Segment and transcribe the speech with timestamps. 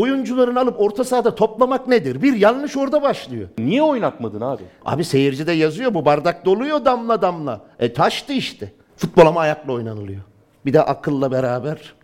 [0.00, 2.22] oyuncularını alıp orta sahada toplamak nedir?
[2.22, 3.48] Bir yanlış orada başlıyor.
[3.58, 4.62] Niye oynatmadın abi?
[4.84, 7.60] Abi seyirci de yazıyor bu bardak doluyor damla damla.
[7.78, 8.72] E taştı işte.
[8.96, 10.20] Futbol ama ayakla oynanılıyor.
[10.66, 11.94] Bir de akılla beraber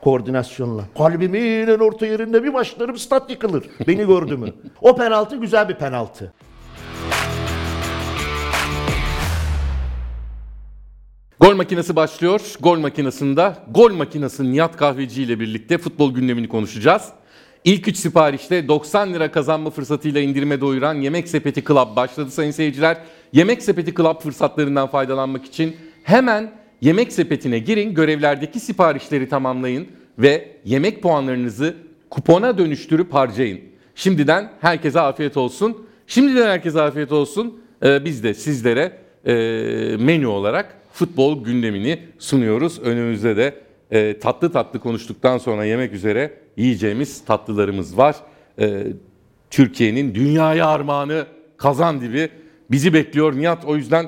[0.00, 0.82] koordinasyonla.
[0.98, 3.64] Kalbimin en orta yerinde bir başlarım stat yıkılır.
[3.88, 4.52] Beni gördü mü?
[4.80, 6.32] O penaltı güzel bir penaltı.
[11.40, 12.40] Gol makinesi başlıyor.
[12.60, 17.08] Gol makinesinde gol makinesi Nihat Kahveci ile birlikte futbol gündemini konuşacağız.
[17.66, 22.96] İlk 3 siparişte 90 lira kazanma fırsatıyla indirime doyuran Yemek Sepeti Club başladı sayın seyirciler.
[23.32, 29.86] Yemek Sepeti Club fırsatlarından faydalanmak için hemen Yemek Sepeti'ne girin, görevlerdeki siparişleri tamamlayın
[30.18, 31.74] ve yemek puanlarınızı
[32.10, 33.60] kupona dönüştürüp harcayın.
[33.94, 35.86] Şimdiden herkese afiyet olsun.
[36.06, 37.60] Şimdiden herkese afiyet olsun.
[37.84, 38.92] Ee, biz de sizlere
[39.24, 39.34] e,
[39.96, 42.78] menü olarak futbol gündemini sunuyoruz.
[42.78, 43.54] Önümüzde de
[43.90, 48.16] e, tatlı tatlı konuştuktan sonra yemek üzere yiyeceğimiz tatlılarımız var.
[48.60, 48.86] E,
[49.50, 51.26] Türkiye'nin dünyaya armağanı
[51.56, 52.28] kazan dibi
[52.70, 53.36] bizi bekliyor.
[53.36, 54.06] Nihat o yüzden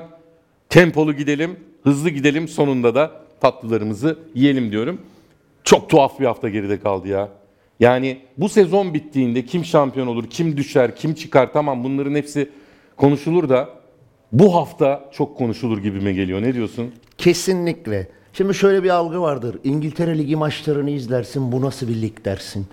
[0.69, 5.01] tempolu gidelim, hızlı gidelim sonunda da tatlılarımızı yiyelim diyorum.
[5.63, 7.29] Çok tuhaf bir hafta geride kaldı ya.
[7.79, 12.49] Yani bu sezon bittiğinde kim şampiyon olur, kim düşer, kim çıkar tamam bunların hepsi
[12.97, 13.69] konuşulur da
[14.31, 16.41] bu hafta çok konuşulur gibime geliyor.
[16.41, 16.93] Ne diyorsun?
[17.17, 18.07] Kesinlikle.
[18.39, 19.59] Şimdi şöyle bir algı vardır.
[19.63, 21.51] İngiltere Ligi maçlarını izlersin.
[21.51, 22.65] Bu nasıl bir lig dersin.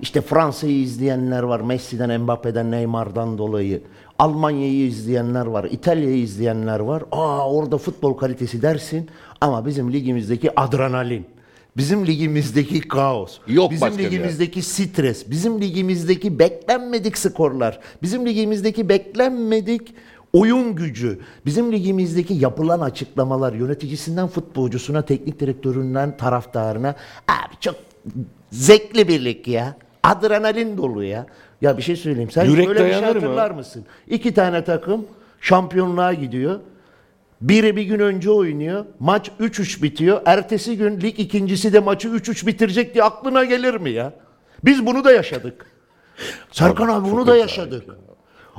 [0.00, 1.60] İşte Fransa'yı izleyenler var.
[1.60, 3.82] Messi'den, Mbappe'den, Neymar'dan dolayı.
[4.18, 5.64] Almanya'yı izleyenler var.
[5.70, 7.02] İtalya'yı izleyenler var.
[7.12, 9.10] Aa orada futbol kalitesi dersin.
[9.40, 11.26] Ama bizim ligimizdeki adrenalin.
[11.76, 13.38] Bizim ligimizdeki kaos.
[13.46, 15.30] Yok bizim başka bir ligimizdeki stres.
[15.30, 17.80] Bizim ligimizdeki beklenmedik skorlar.
[18.02, 19.94] Bizim ligimizdeki beklenmedik
[20.32, 26.94] oyun gücü, bizim ligimizdeki yapılan açıklamalar yöneticisinden futbolcusuna, teknik direktöründen taraftarına
[27.28, 27.74] abi çok
[28.50, 29.76] zevkli bir lig ya.
[30.02, 31.26] Adrenalin dolu ya.
[31.60, 32.30] Ya bir şey söyleyeyim.
[32.30, 33.22] Sen Yürek böyle bir şey dayanır mı?
[33.22, 33.84] hatırlar mısın?
[34.08, 35.06] İki tane takım
[35.40, 36.60] şampiyonluğa gidiyor.
[37.40, 38.84] Biri bir gün önce oynuyor.
[39.00, 40.20] Maç 3-3 bitiyor.
[40.26, 44.12] Ertesi gün lig ikincisi de maçı 3-3 bitirecek diye aklına gelir mi ya?
[44.64, 45.66] Biz bunu da yaşadık.
[46.52, 47.84] Serkan abi, bunu da yaşadık.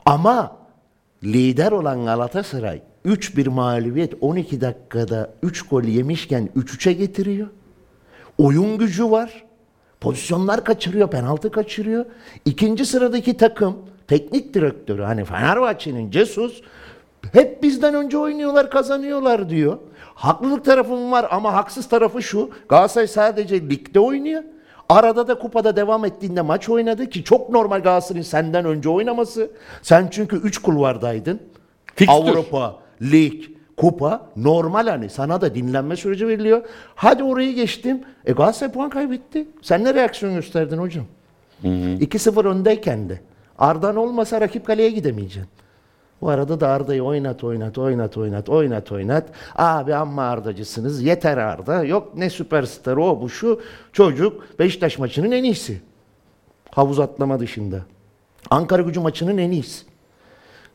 [0.06, 0.61] Ama
[1.24, 7.48] lider olan Galatasaray 3-1 mağlubiyet 12 dakikada 3 gol yemişken 3-3'e getiriyor.
[8.38, 9.44] Oyun gücü var.
[10.02, 12.06] Pozisyonlar kaçırıyor, penaltı kaçırıyor.
[12.46, 13.78] İkinci sıradaki takım
[14.08, 16.62] teknik direktörü hani Fenerbahçe'nin Cesus
[17.34, 19.78] hep bizden önce oynuyorlar, kazanıyorlar diyor.
[20.16, 22.50] Haklılık tarafım var ama haksız tarafı şu.
[22.70, 24.44] Galatasaray sadece ligde oynuyor.
[24.92, 29.52] Arada da kupada devam ettiğinde maç oynadı ki çok normal Galatasaray'ın senden önce oynaması.
[29.82, 31.40] Sen çünkü 3 kulvardaydın.
[31.96, 32.18] Fikstür.
[32.18, 33.44] Avrupa, lig,
[33.78, 36.62] kupa normal hani sana da dinlenme süreci veriliyor.
[36.96, 38.02] Hadi orayı geçtim.
[38.26, 39.48] E Galatasaray puan kaybetti.
[39.62, 41.06] Sen ne reaksiyon gösterdin hocam?
[41.64, 43.22] 2-0 öndeyken de.
[43.60, 45.50] Ardan olmasa rakip kaleye gidemeyeceksin.
[46.22, 49.30] Bu arada da Arda'yı oynat oynat oynat oynat oynat oynat.
[49.56, 51.84] Abi amma Ardacısınız yeter Arda.
[51.84, 53.62] Yok ne süperstar o bu şu.
[53.94, 55.82] Çocuk Beşiktaş maçının en iyisi.
[56.72, 57.80] Havuz atlama dışında.
[58.50, 59.86] Ankara gücü maçının en iyisi.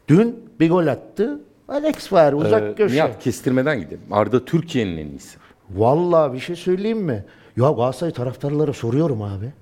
[0.09, 1.41] Dün bir gol attı.
[1.69, 2.95] Alex var uzak Ee, köşe.
[2.95, 4.01] Nihat kestirmeden gidelim.
[4.11, 5.39] Arda Türkiye'nin en iyisi.
[5.71, 7.25] Vallahi bir şey söyleyeyim mi?
[7.57, 9.53] Ya Galatasaray taraftarlara soruyorum abi.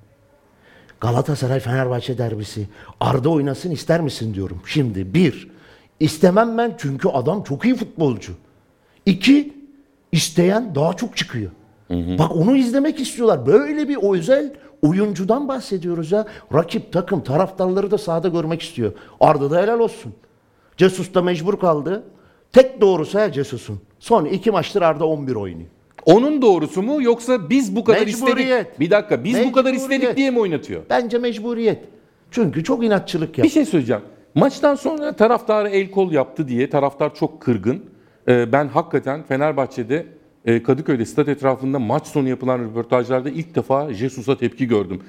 [1.00, 2.68] Galatasaray Fenerbahçe derbisi.
[3.00, 4.60] Arda oynasın ister misin diyorum.
[4.66, 5.48] Şimdi bir,
[6.00, 8.32] istemem ben çünkü adam çok iyi futbolcu.
[9.06, 9.52] İki,
[10.12, 11.50] isteyen daha çok çıkıyor.
[11.90, 13.46] Bak onu izlemek istiyorlar.
[13.46, 16.26] Böyle bir özel oyuncudan bahsediyoruz ya.
[16.54, 18.92] Rakip takım taraftarları da sahada görmek istiyor.
[19.20, 20.12] Arda da helal olsun.
[20.76, 22.02] Cesus da mecbur kaldı.
[22.52, 23.80] Tek doğrusu ha Cesus'un.
[23.98, 25.68] Son iki maçtır Arda 11 oynuyor.
[26.06, 28.80] Onun doğrusu mu yoksa biz bu kadar istedik?
[28.80, 30.82] Bir dakika biz bu kadar istedik diye mi oynatıyor?
[30.90, 31.78] Bence mecburiyet.
[32.30, 33.52] Çünkü çok inatçılık Bir yap.
[33.52, 34.02] şey söyleyeceğim.
[34.34, 37.84] Maçtan sonra taraftarı el kol yaptı diye taraftar çok kırgın.
[38.28, 40.06] Ee, ben hakikaten Fenerbahçe'de
[40.44, 45.02] e, Kadıköy'de stat etrafında maç sonu yapılan röportajlarda ilk defa Jesus'a tepki gördüm.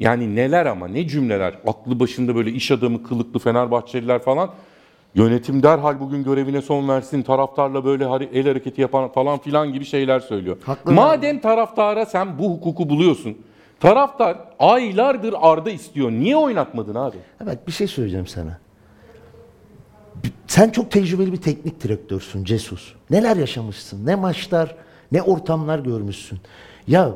[0.00, 1.58] Yani neler ama ne cümleler.
[1.66, 4.50] Aklı başında böyle iş adamı kılıklı Fenerbahçeliler falan.
[5.14, 7.22] Yönetim derhal bugün görevine son versin.
[7.22, 10.56] Taraftarla böyle el hareketi yapan falan filan gibi şeyler söylüyor.
[10.64, 13.36] Haklı Madem taraftara sen bu hukuku buluyorsun.
[13.80, 16.10] Taraftar aylardır Arda istiyor.
[16.10, 17.16] Niye oynatmadın abi?
[17.44, 18.58] Evet bir şey söyleyeceğim sana.
[20.46, 22.92] Sen çok tecrübeli bir teknik direktörsün Cesus.
[23.10, 24.06] Neler yaşamışsın?
[24.06, 24.74] Ne maçlar,
[25.12, 26.38] ne ortamlar görmüşsün.
[26.86, 27.12] Ya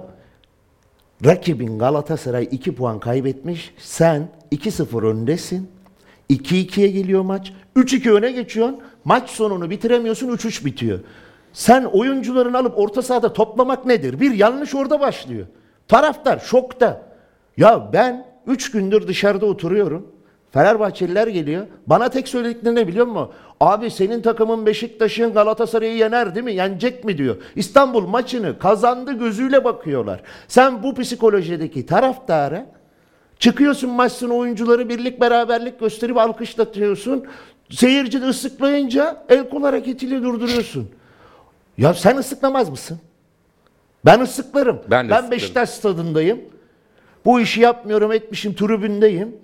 [1.24, 3.74] rakibin Galatasaray 2 puan kaybetmiş.
[3.78, 5.70] Sen 2-0 öndesin.
[6.30, 7.52] 2-2'ye geliyor maç.
[7.76, 8.80] 3-2 öne geçiyorsun.
[9.04, 10.28] Maç sonunu bitiremiyorsun.
[10.28, 10.98] 3-3 bitiyor.
[11.52, 14.20] Sen oyuncularını alıp orta sahada toplamak nedir?
[14.20, 15.46] Bir yanlış orada başlıyor.
[15.88, 17.02] Taraftar şokta.
[17.56, 20.06] Ya ben 3 gündür dışarıda oturuyorum.
[20.50, 21.66] Fenerbahçeliler geliyor.
[21.86, 23.30] Bana tek söyledikleri ne biliyor musun?
[23.60, 26.54] Abi senin takımın Beşiktaş'ın Galatasaray'ı yener değil mi?
[26.54, 27.36] Yenecek mi diyor.
[27.56, 30.20] İstanbul maçını kazandı gözüyle bakıyorlar.
[30.48, 32.66] Sen bu psikolojideki taraftara
[33.38, 37.24] çıkıyorsun maçsın oyuncuları birlik beraberlik gösterip alkışlatıyorsun.
[37.70, 40.90] Seyirci de ıslıklayınca el kol hareketiyle durduruyorsun.
[41.78, 42.98] Ya sen ıslıklamaz mısın?
[44.08, 44.78] Ben ıslıklarım.
[44.90, 45.30] Ben de ıslıklarım.
[45.30, 46.40] Beşiktaş stadındayım.
[47.24, 49.36] Bu işi yapmıyorum etmişim tribündeyim.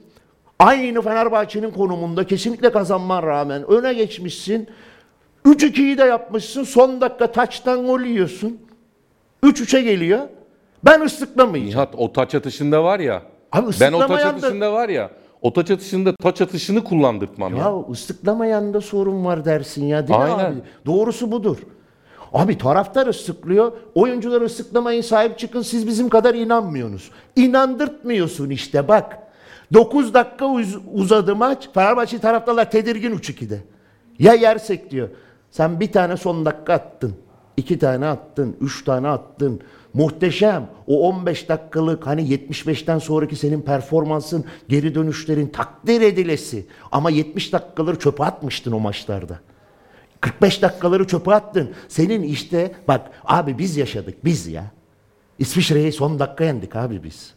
[0.59, 4.69] Aynı Fenerbahçe'nin konumunda kesinlikle kazanman rağmen öne geçmişsin.
[5.47, 6.65] 3-2'yi de yapmışsın.
[6.65, 8.59] Son dakika taçtan gol yiyorsun.
[9.43, 10.21] 3-3'e geliyor.
[10.85, 11.71] Ben ıslıklamayacağım.
[11.71, 13.23] Nihat o taç atışında var ya.
[13.53, 15.11] Abi ben o taç da- atışında var ya.
[15.43, 17.63] O taç atışında taç atışını kullandırtmam ya.
[17.63, 20.45] Ya ıslıklamayan da sorun var dersin ya değil mi Aynen.
[20.53, 20.59] abi?
[20.87, 21.59] Doğrusu budur.
[22.35, 23.73] Abi taraftar ıslıklıyor.
[23.95, 27.11] Oyuncular ıslıklamayın sahip çıkın siz bizim kadar inanmıyorsunuz.
[27.37, 29.19] İnandırtmıyorsun işte bak.
[29.73, 31.69] 9 dakika uz- uzadı maç.
[31.75, 33.61] Fenerbahçe taraftarlar tedirgin 3-2'de.
[34.19, 35.09] Ya yersek diyor.
[35.51, 37.15] Sen bir tane son dakika attın.
[37.57, 38.57] iki tane attın.
[38.61, 39.61] Üç tane attın.
[39.95, 40.67] Muhteşem.
[40.87, 46.67] O 15 dakikalık hani 75'ten sonraki senin performansın, geri dönüşlerin takdir edilesi.
[46.93, 49.39] Ama 70 dakikaları çöpe atmıştın o maçlarda.
[50.25, 51.71] 45 dakikaları çöpe attın.
[51.89, 54.65] Senin işte bak abi biz yaşadık biz ya.
[55.39, 57.35] İsviçre'yi son dakika yendik abi biz.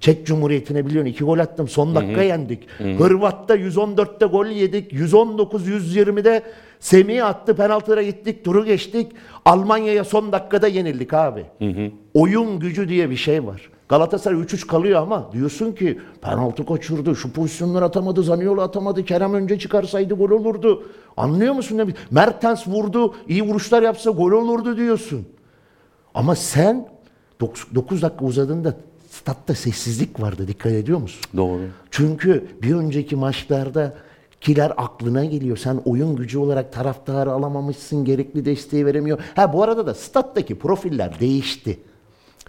[0.00, 2.68] Çek Cumhuriyeti'ne biliyorsun iki gol attım son dakika yendik.
[2.98, 4.92] Hırvat'ta 114'te gol yedik.
[4.92, 6.42] 119-120'de
[6.80, 9.12] Semih attı penaltılara gittik turu geçtik.
[9.44, 11.44] Almanya'ya son dakikada yenildik abi.
[12.14, 13.70] Oyun gücü diye bir şey var.
[13.90, 19.58] Galatasaray 3-3 kalıyor ama diyorsun ki penaltı kaçırdı, şu pozisyonları atamadı, Zaniolo atamadı, Kerem önce
[19.58, 20.82] çıkarsaydı gol olurdu.
[21.16, 21.78] Anlıyor musun?
[21.78, 21.86] ne?
[22.10, 25.26] Mertens vurdu, iyi vuruşlar yapsa gol olurdu diyorsun.
[26.14, 26.88] Ama sen
[27.40, 28.76] 9 dakika uzadığında
[29.10, 31.20] statta sessizlik vardı dikkat ediyor musun?
[31.36, 31.60] Doğru.
[31.90, 33.94] Çünkü bir önceki maçlarda
[34.40, 35.56] kiler aklına geliyor.
[35.56, 39.18] Sen oyun gücü olarak taraftarı alamamışsın, gerekli desteği veremiyor.
[39.36, 41.78] Ha bu arada da stat'taki profiller değişti.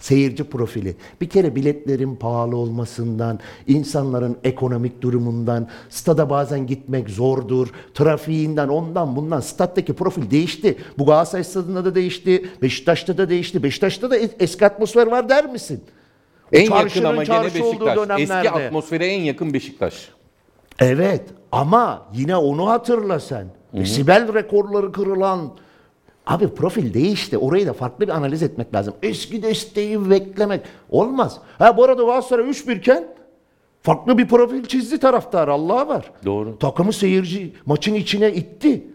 [0.06, 0.96] Seyirci profili.
[1.20, 9.40] Bir kere biletlerin pahalı olmasından, insanların ekonomik durumundan, stada bazen gitmek zordur, trafiğinden, ondan bundan
[9.40, 10.76] stat'taki profil değişti.
[10.98, 13.62] Bu Galatasaray stadında da değişti, Beşiktaş'ta da değişti.
[13.62, 15.84] Beşiktaş'ta da es- eski atmosfer var der misin?
[16.52, 17.98] En yakın ama gene çarşı olduğu Beşiktaş.
[18.20, 18.50] Eski dönemlerde.
[18.50, 20.08] atmosfere en yakın Beşiktaş.
[20.78, 21.22] Evet
[21.52, 23.46] ama yine onu hatırla sen.
[23.84, 25.52] Sibel rekorları kırılan
[26.26, 27.38] Abi profil değişti.
[27.38, 28.94] Orayı da farklı bir analiz etmek lazım.
[29.02, 30.60] Eski desteği beklemek
[30.90, 31.38] olmaz.
[31.58, 33.04] Ha bu arada Galatasaray 3-1 iken
[33.82, 35.48] farklı bir profil çizdi taraftar.
[35.48, 36.10] Allah'a var.
[36.24, 36.58] Doğru.
[36.58, 38.86] Takımı seyirci maçın içine itti.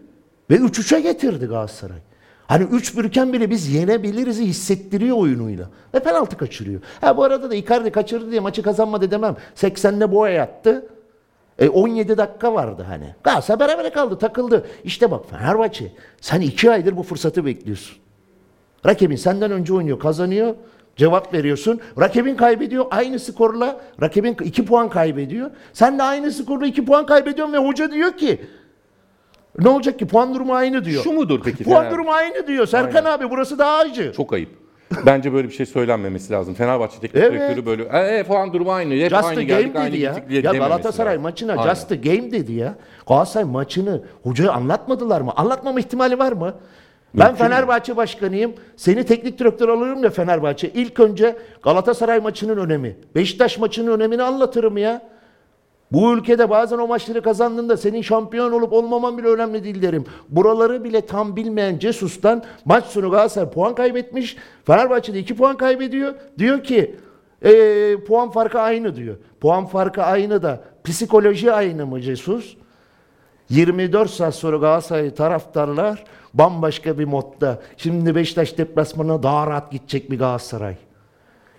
[0.50, 1.98] Ve 3-3'e getirdi Galatasaray.
[2.46, 5.70] Hani 3-1 iken bile biz yenebiliriz hissettiriyor oyunuyla.
[5.94, 6.80] Ve penaltı kaçırıyor.
[7.00, 9.36] Ha bu arada da Icardi kaçırdı diye maçı kazanmadı demem.
[9.56, 10.86] 80'de boya yattı.
[11.58, 13.14] E 17 dakika vardı hani.
[13.24, 14.66] Galatasaray berabere kaldı, takıldı.
[14.84, 17.96] İşte bak Fenerbahçe sen iki aydır bu fırsatı bekliyorsun.
[18.86, 20.54] Rakibin senden önce oynuyor, kazanıyor.
[20.96, 21.80] Cevap veriyorsun.
[22.00, 23.80] Rakibin kaybediyor aynı skorla.
[24.02, 25.50] Rakibin 2 puan kaybediyor.
[25.72, 28.40] Sen de aynı skorla 2 puan kaybediyorsun ve hoca diyor ki
[29.58, 31.02] ne olacak ki puan durumu aynı diyor.
[31.02, 31.64] Şu mudur peki?
[31.64, 32.66] puan Fener- durumu aynı diyor.
[32.66, 34.12] Serkan abi burası daha acı.
[34.12, 34.67] Çok ayıp.
[35.06, 36.54] Bence böyle bir şey söylenmemesi lazım.
[36.54, 37.32] Fenerbahçe teknik Evet.
[37.32, 38.94] direktörü böyle e, e, puan durumu aynı.
[38.94, 40.16] Hep Just aynı geldik, game aynı dedi ya.
[40.30, 41.22] Ya Galatasaray lazım.
[41.22, 41.74] maçına Aynen.
[41.74, 42.74] just a game dedi ya.
[43.08, 45.32] Galatasaray maçını hocaya anlatmadılar mı?
[45.36, 46.54] Anlatmama ihtimali var mı?
[47.14, 47.44] Ben Mümkün?
[47.44, 48.52] Fenerbahçe başkanıyım.
[48.76, 50.68] Seni teknik direktör alırım ya Fenerbahçe.
[50.68, 55.02] İlk önce Galatasaray maçının önemi, Beşiktaş maçının önemini anlatırım ya.
[55.92, 60.04] Bu ülkede bazen o maçları kazandığında senin şampiyon olup olmaman bile önemli değil derim.
[60.28, 64.36] Buraları bile tam bilmeyen Cesus'tan maç sonu Galatasaray puan kaybetmiş.
[64.66, 66.14] Fenerbahçe'de 2 puan kaybediyor.
[66.38, 66.96] Diyor ki
[67.44, 69.16] "Ee, puan farkı aynı diyor.
[69.40, 72.56] Puan farkı aynı da psikoloji aynı mı Cesus?
[73.50, 76.04] 24 saat sonra Galatasaray taraftarlar
[76.34, 77.58] bambaşka bir modda.
[77.76, 80.76] Şimdi Beşiktaş deplasmanına daha rahat gidecek bir Galatasaray.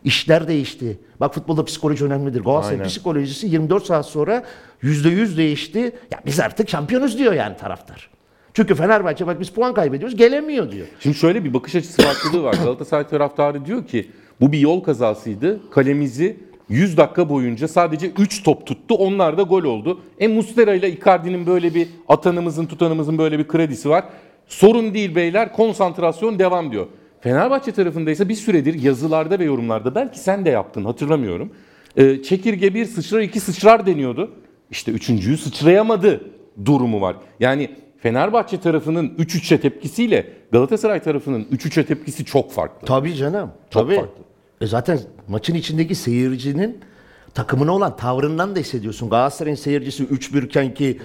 [0.04, 1.00] İşler değişti.
[1.20, 2.42] Bak futbolda psikoloji önemlidir.
[2.44, 4.44] Galatasaray psikolojisi 24 saat sonra
[4.84, 5.80] %100 değişti.
[6.12, 8.10] Ya biz artık şampiyonuz diyor yani taraftar.
[8.54, 10.88] Çünkü Fenerbahçe bak biz puan kaybediyoruz gelemiyor diyor.
[11.00, 12.54] Şimdi şöyle bir bakış açısı farklılığı var.
[12.54, 15.70] Galatasaray taraftarı diyor ki bu bir yol kazasıydı.
[15.72, 16.38] Kalemizi
[16.70, 18.96] 100 dakika boyunca sadece 3 top tuttu.
[18.96, 20.02] Onlar da gol oldu.
[20.20, 24.04] E Mustera ile Icardi'nin böyle bir atanımızın tutanımızın böyle bir kredisi var.
[24.48, 26.88] Sorun değil beyler konsantrasyon devam diyor.
[27.22, 31.54] Fenerbahçe tarafında ise bir süredir yazılarda ve yorumlarda belki sen de yaptın hatırlamıyorum.
[31.98, 34.32] Ee, çekirge bir sıçrar iki sıçrar deniyordu.
[34.72, 36.22] İşte üçüncüyü sıçrayamadı
[36.66, 37.16] durumu var.
[37.40, 42.88] Yani Fenerbahçe tarafının 3-3'e tepkisiyle Galatasaray tarafının 3-3'e tepkisi çok farklı.
[42.88, 43.52] Tabii canım.
[43.70, 43.96] Çok tabii.
[43.96, 44.24] farklı.
[44.62, 46.80] E zaten maçın içindeki seyircinin
[47.34, 49.10] takımına olan tavrından da hissediyorsun.
[49.10, 51.00] Galatasaray'ın seyircisi 3-1 iken ki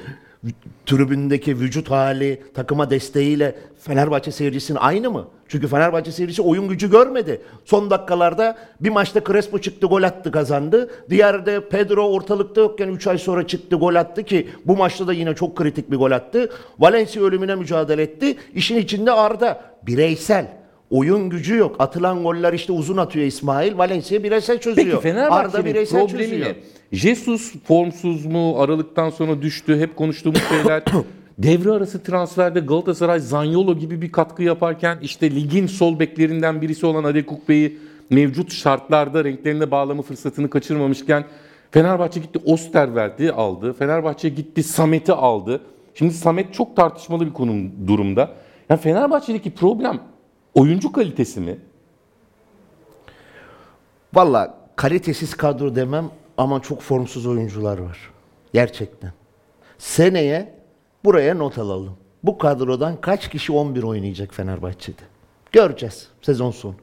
[0.86, 5.28] tribündeki vücut hali, takıma desteğiyle Fenerbahçe seyircisinin aynı mı?
[5.48, 7.42] Çünkü Fenerbahçe seyircisi oyun gücü görmedi.
[7.64, 10.90] Son dakikalarda bir maçta Crespo çıktı gol attı kazandı.
[11.10, 15.34] Diğerde Pedro ortalıkta yokken 3 ay sonra çıktı gol attı ki bu maçta da yine
[15.34, 16.50] çok kritik bir gol attı.
[16.78, 18.36] Valencia ölümüne mücadele etti.
[18.54, 20.63] İşin içinde Arda bireysel.
[20.94, 21.76] Oyun gücü yok.
[21.78, 23.78] Atılan goller işte uzun atıyor İsmail.
[23.78, 24.86] Valencia bireysel çözüyor.
[24.86, 26.48] Peki Arda Fenerbahçe'nin bireysel problemi çözüyor.
[26.50, 26.54] ne?
[26.92, 28.58] Jesus formsuz mu?
[28.58, 29.80] Aralıktan sonra düştü.
[29.80, 30.82] Hep konuştuğumuz şeyler.
[31.38, 37.04] Devre arası transferde Galatasaray Zanyolo gibi bir katkı yaparken işte ligin sol beklerinden birisi olan
[37.04, 37.78] Adekuk Bey'i
[38.10, 41.24] mevcut şartlarda renklerine bağlama fırsatını kaçırmamışken
[41.70, 43.72] Fenerbahçe gitti Osterweld'i aldı.
[43.72, 45.60] Fenerbahçe gitti Samet'i aldı.
[45.94, 48.30] Şimdi Samet çok tartışmalı bir konum durumda.
[48.70, 50.00] Yani Fenerbahçe'deki problem
[50.54, 51.58] oyuncu kalitesi mi?
[54.14, 58.10] Valla kalitesiz kadro demem ama çok formsuz oyuncular var.
[58.52, 59.12] Gerçekten.
[59.78, 60.54] Seneye
[61.04, 61.96] buraya not alalım.
[62.22, 65.02] Bu kadrodan kaç kişi 11 oynayacak Fenerbahçe'de?
[65.52, 66.74] Göreceğiz sezon sonu.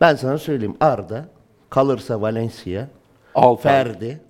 [0.00, 1.28] Ben sana söyleyeyim Arda
[1.70, 2.86] kalırsa Valencia,
[3.34, 3.72] Altay.
[3.72, 4.20] Ferdi,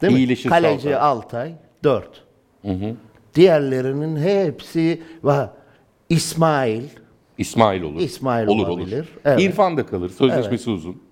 [0.00, 0.18] değil mi?
[0.18, 1.48] İyileşirse Kaleci Altay.
[1.48, 2.24] Altay 4.
[3.34, 5.02] Diğerlerinin hepsi.
[6.08, 6.82] İsmail
[7.40, 8.00] İsmail olur.
[8.00, 8.96] İsmail olur, olabilir.
[8.98, 9.06] Olur.
[9.24, 9.40] Evet.
[9.40, 10.08] İrfan da kalır.
[10.10, 11.02] Sözleşmesi uzun.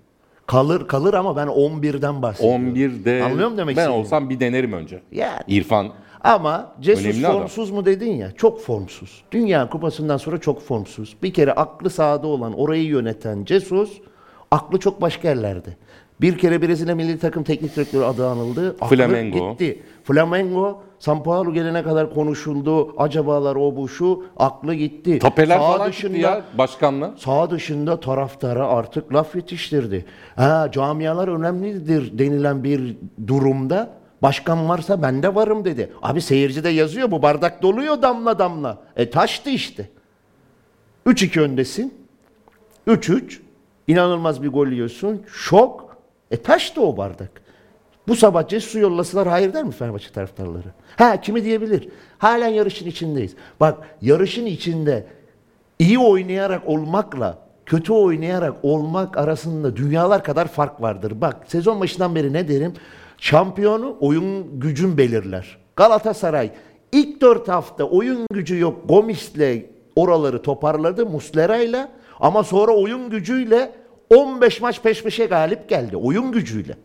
[0.47, 2.75] kalır kalır ama ben 11'den bahsediyorum.
[2.75, 3.93] 11'de Anlıyor demek ben istediğimi?
[4.03, 5.01] olsam bir denerim önce.
[5.11, 5.41] Yani.
[5.47, 5.89] İrfan
[6.23, 7.39] Ama Jesus Önemli adam.
[7.39, 8.31] formsuz mu dedin ya?
[8.31, 9.23] Çok formsuz.
[9.31, 11.15] Dünya kupasından sonra çok formsuz.
[11.23, 13.89] Bir kere aklı sahada olan, orayı yöneten Jesus,
[14.51, 15.77] aklı çok başka yerlerde.
[16.21, 18.75] Bir kere Brezilya milli takım teknik direktörü adı anıldı.
[18.81, 19.51] Aklı Flamengo.
[19.51, 19.83] Gitti.
[20.03, 23.01] Flamengo, San Paulo gelene kadar konuşuldu.
[23.01, 24.23] Acabalar o bu şu.
[24.37, 25.19] Aklı gitti.
[25.19, 27.13] tapeler Sağ falan çıktı ya başkanla.
[27.17, 30.05] Sağ dışında taraftara artık laf yetiştirdi.
[30.35, 32.97] Ha, camialar önemlidir denilen bir
[33.27, 33.89] durumda
[34.21, 35.93] başkan varsa ben de varım dedi.
[36.01, 38.77] Abi seyirci de yazıyor bu bardak doluyor damla damla.
[38.95, 39.89] E taştı işte.
[41.05, 41.93] 3-2 öndesin.
[42.87, 43.39] 3-3.
[43.87, 45.21] İnanılmaz bir gol yiyorsun.
[45.33, 45.88] Şok.
[46.31, 47.41] E taştı o bardak.
[48.07, 50.67] Bu sabah Cesu yollasalar hayır der mi Fenerbahçe taraftarları?
[50.95, 51.89] Ha kimi diyebilir?
[52.17, 53.35] Halen yarışın içindeyiz.
[53.59, 55.07] Bak yarışın içinde
[55.79, 61.21] iyi oynayarak olmakla kötü oynayarak olmak arasında dünyalar kadar fark vardır.
[61.21, 62.73] Bak sezon başından beri ne derim?
[63.17, 65.57] Şampiyonu oyun gücün belirler.
[65.75, 66.51] Galatasaray
[66.91, 68.89] ilk dört hafta oyun gücü yok.
[68.89, 73.71] Gomis'le oraları toparladı Muslera'yla ama sonra oyun gücüyle
[74.09, 75.97] 15 maç peş peşe galip geldi.
[75.97, 76.77] Oyun gücüyle.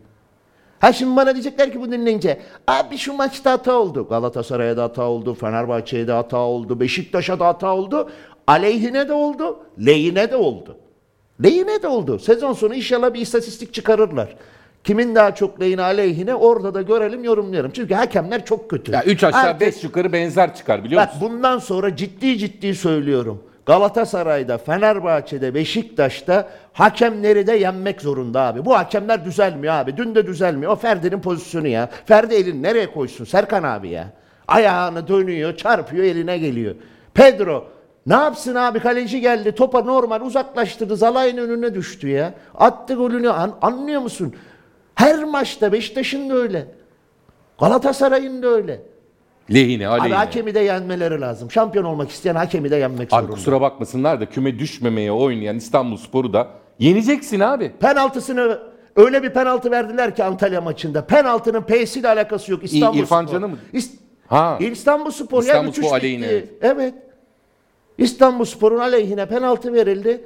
[0.79, 4.07] Ha şimdi bana diyecekler ki bu dinleyince abi şu maçta hata oldu.
[4.09, 8.09] Galatasaray'a da hata oldu, Fenerbahçe'ye de hata oldu, Beşiktaş'a da hata oldu.
[8.47, 10.77] Aleyhine de oldu, lehine de oldu.
[11.43, 12.19] Lehine de oldu.
[12.19, 14.35] Sezon sonu inşallah bir istatistik çıkarırlar.
[14.83, 17.71] Kimin daha çok lehine aleyhine orada da görelim yorumlayalım.
[17.71, 18.91] Çünkü hakemler çok kötü.
[18.91, 21.29] Ya 3 aşağı Herkes- 5 yukarı benzer çıkar biliyor Bak musun?
[21.33, 23.43] bundan sonra ciddi ciddi söylüyorum.
[23.65, 28.65] Galatasaray'da, Fenerbahçe'de, Beşiktaş'ta hakemleri de yenmek zorunda abi.
[28.65, 29.97] Bu hakemler düzelmiyor abi.
[29.97, 30.71] Dün de düzelmiyor.
[30.71, 31.89] O Ferdi'nin pozisyonu ya.
[32.05, 33.25] Ferdi elini nereye koysun?
[33.25, 34.07] Serkan abi ya.
[34.47, 36.75] Ayağını dönüyor, çarpıyor, eline geliyor.
[37.13, 37.67] Pedro
[38.05, 42.33] ne yapsın abi kaleci geldi topa normal uzaklaştırdı Zalay'ın önüne düştü ya.
[42.55, 44.35] Attı golünü an- anlıyor musun?
[44.95, 46.67] Her maçta Beşiktaş'ın da öyle.
[47.59, 48.81] Galatasaray'ın da öyle.
[49.53, 50.17] Lehine, Abi aleyhine.
[50.17, 51.51] hakemi de yenmeleri lazım.
[51.51, 53.31] Şampiyon olmak isteyen hakemi de yenmek Abi zorunda.
[53.35, 56.47] kusura bakmasınlar da küme düşmemeye oynayan İstanbul Sporu da
[56.79, 57.71] yeneceksin abi.
[57.79, 58.59] Penaltısını
[58.95, 61.05] öyle bir penaltı verdiler ki Antalya maçında.
[61.05, 62.63] Penaltının P'siyle alakası yok.
[62.63, 63.33] İstanbul İrfan Spor.
[63.33, 63.57] Can'ı mı?
[63.73, 64.57] İst- Ha.
[64.61, 65.95] İstanbul Spor ya İstanbul 3-3 Spor bitti.
[65.95, 66.49] aleyhine, evet.
[66.61, 66.93] Evet.
[67.97, 70.23] İstanbul Spor'un aleyhine penaltı verildi.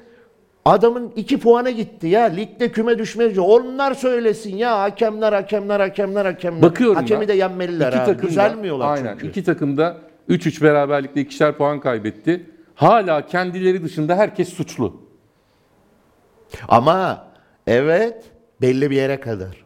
[0.66, 2.24] Adamın iki puana gitti ya.
[2.24, 3.42] Ligde küme düşmeyince.
[3.42, 4.80] Onlar söylesin ya.
[4.80, 6.62] Hakemler, hakemler, hakemler, hakemler.
[6.62, 7.28] Bakıyorum Hakemi ben.
[7.28, 8.06] de yenmeliler İki abi.
[8.06, 9.28] takım Düzelmiyorlar aynen, çünkü.
[9.28, 9.98] İki takım da
[10.30, 12.50] 3-3 beraberlikle ikişer puan kaybetti.
[12.76, 15.02] Hala kendileri dışında herkes suçlu.
[16.68, 17.28] Ama
[17.68, 18.24] evet
[18.62, 19.66] belli bir yere kadar.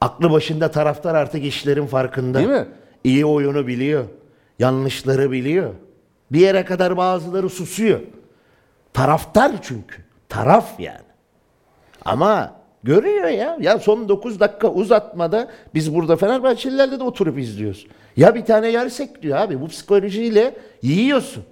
[0.00, 2.38] Aklı başında taraftar artık işlerin farkında.
[2.38, 2.66] Değil mi?
[3.04, 4.04] İyi oyunu biliyor.
[4.58, 5.74] Yanlışları biliyor.
[6.32, 8.00] Bir yere kadar bazıları susuyor.
[8.92, 10.07] Taraftar çünkü.
[10.28, 11.08] Taraf yani.
[12.04, 13.56] Ama görüyor ya.
[13.60, 17.86] Ya son 9 dakika uzatmada biz burada Fenerbahçelilerle de oturup izliyoruz.
[18.16, 19.60] Ya bir tane yersek diyor abi.
[19.60, 21.44] Bu psikolojiyle yiyorsun.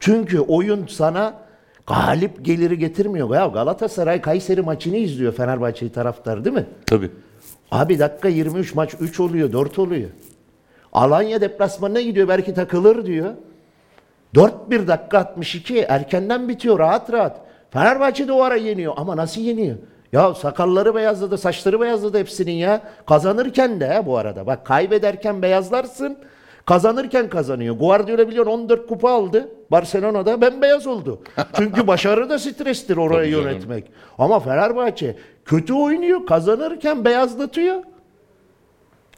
[0.00, 1.34] Çünkü oyun sana
[1.86, 3.34] galip geliri getirmiyor.
[3.34, 6.66] Ya Galatasaray Kayseri maçını izliyor Fenerbahçe taraftar değil mi?
[6.86, 7.10] Tabii.
[7.70, 10.10] Abi dakika 23 maç 3 oluyor 4 oluyor.
[10.92, 13.34] Alanya deplasmanına gidiyor belki takılır diyor.
[14.34, 17.45] 4-1 dakika 62 erkenden bitiyor rahat rahat.
[17.76, 19.76] Fenerbahçe de o ara yeniyor ama nasıl yeniyor?
[20.12, 22.82] Ya sakalları beyazladı, saçları beyazladı hepsinin ya.
[23.06, 24.46] Kazanırken de bu arada.
[24.46, 26.18] Bak kaybederken beyazlarsın.
[26.66, 27.76] Kazanırken kazanıyor.
[27.76, 29.48] Guardiola biliyor 14 kupa aldı.
[29.70, 31.20] Barcelona'da bembeyaz oldu.
[31.56, 33.84] Çünkü başarı da strestir orayı yönetmek.
[34.18, 36.26] Ama Fenerbahçe kötü oynuyor.
[36.26, 37.82] Kazanırken beyazlatıyor.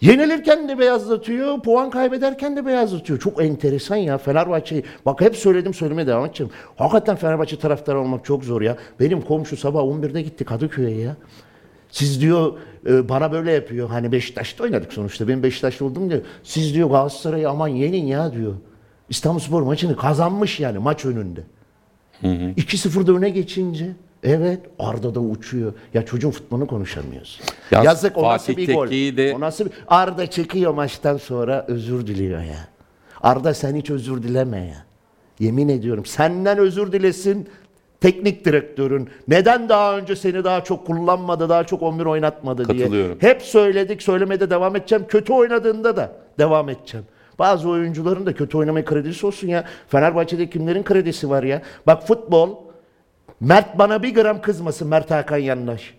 [0.00, 3.18] Yenilirken de beyazlatıyor, puan kaybederken de beyazlatıyor.
[3.18, 4.84] Çok enteresan ya Fenerbahçe'yi.
[5.06, 6.52] Bak hep söyledim söylemeye devam edeceğim.
[6.76, 8.76] Hakikaten Fenerbahçe taraftarı olmak çok zor ya.
[9.00, 11.16] Benim komşu sabah 11'de gitti Kadıköy'e ya.
[11.90, 12.52] Siz diyor
[12.86, 13.88] e, bana böyle yapıyor.
[13.88, 15.28] Hani Beşiktaş'ta oynadık sonuçta.
[15.28, 16.22] Benim Beşiktaş'ta olduğum diyor.
[16.42, 18.54] Siz diyor Galatasaray'ı aman yenin ya diyor.
[19.08, 21.40] İstanbulspor maçını kazanmış yani maç önünde.
[22.22, 25.72] 2-0'da öne geçince evet Arda da uçuyor.
[25.94, 27.40] Ya çocuğun futbolunu konuşamıyoruz.
[27.70, 28.90] Yalnız Yazık o nasıl bir gol.
[28.90, 29.72] De- O nasıl bir...
[29.88, 32.68] Arda çekiyor maçtan sonra özür diliyor ya.
[33.22, 34.84] Arda sen hiç özür dileme ya.
[35.38, 37.48] Yemin ediyorum senden özür dilesin
[38.00, 39.08] teknik direktörün.
[39.28, 42.78] Neden daha önce seni daha çok kullanmadı, daha çok 11 oynatmadı diye.
[42.82, 43.18] Katılıyorum.
[43.20, 45.04] Hep söyledik, söylemede devam edeceğim.
[45.08, 47.06] Kötü oynadığında da devam edeceğim.
[47.38, 49.64] Bazı oyuncuların da kötü oynamaya kredisi olsun ya.
[49.88, 51.62] Fenerbahçe'de kimlerin kredisi var ya?
[51.86, 52.56] Bak futbol,
[53.40, 55.94] Mert bana bir gram kızmasın Mert Hakan Yandaş.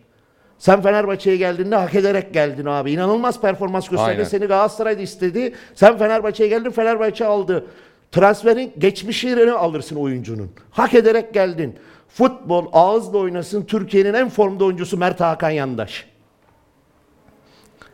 [0.57, 2.91] Sen Fenerbahçe'ye geldiğinde hak ederek geldin abi.
[2.91, 4.11] İnanılmaz performans gösterdi.
[4.11, 4.23] Aynen.
[4.23, 5.53] Seni Galatasaray'da istedi.
[5.75, 7.65] Sen Fenerbahçe'ye geldin, Fenerbahçe aldı.
[8.11, 10.51] Transferin geçmişini alırsın oyuncunun.
[10.71, 11.75] Hak ederek geldin.
[12.09, 13.63] Futbol ağızla oynasın.
[13.65, 16.05] Türkiye'nin en formda oyuncusu Mert Hakan Yandaş.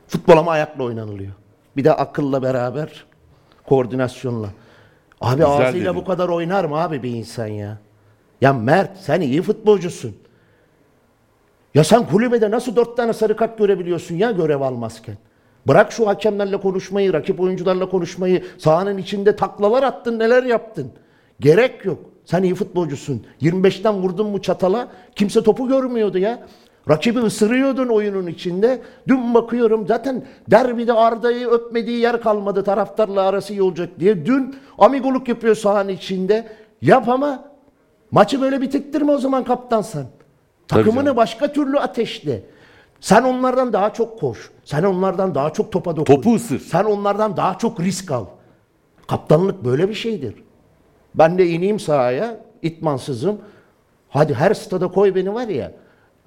[0.08, 1.32] Futbol ama ayakla oynanılıyor.
[1.78, 3.06] Bir de akılla beraber,
[3.66, 4.48] koordinasyonla.
[5.22, 6.02] Abi Güzel ağzıyla dedin.
[6.02, 7.78] bu kadar oynar mı abi bir insan ya?
[8.46, 10.16] Ya Mert sen iyi futbolcusun.
[11.74, 15.18] Ya sen kulübede nasıl dört tane sarı kart görebiliyorsun ya görev almazken?
[15.68, 18.44] Bırak şu hakemlerle konuşmayı, rakip oyuncularla konuşmayı.
[18.58, 20.92] Sahanın içinde taklalar attın, neler yaptın.
[21.40, 22.00] Gerek yok.
[22.25, 23.25] Sen iyi futbolcusun.
[23.42, 26.48] 25'ten vurdun mu çatala kimse topu görmüyordu ya.
[26.90, 28.82] Rakibi ısırıyordun oyunun içinde.
[29.08, 34.26] Dün bakıyorum zaten derbide Arda'yı öpmediği yer kalmadı taraftarla arası iyi olacak diye.
[34.26, 36.48] Dün amigoluk yapıyor sahanın içinde.
[36.82, 37.55] Yap ama
[38.15, 40.06] maçı böyle bitirttirme o zaman kaptan sen.
[40.67, 42.43] Takımını başka türlü ateşle.
[42.99, 44.51] Sen onlardan daha çok koş.
[44.63, 46.15] Sen onlardan daha çok topa dokun.
[46.15, 46.60] Topu ısır.
[46.60, 48.25] Sen onlardan daha çok risk al.
[49.08, 50.36] Kaptanlık böyle bir şeydir.
[51.15, 53.38] Ben de ineyim sahaya, itmansızım.
[54.10, 55.71] Hadi her stada koy beni var ya.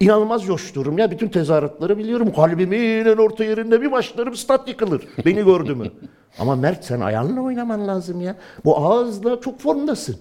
[0.00, 1.10] İnanılmaz coştururum ya.
[1.10, 2.32] Bütün tezahüratları biliyorum.
[2.32, 5.02] Kalbimin en orta yerinde bir başlarım stat yıkılır.
[5.24, 5.86] Beni gördü mü?
[6.38, 8.36] Ama Mert sen ayağınla oynaman lazım ya.
[8.64, 10.16] Bu ağızla çok formdasın.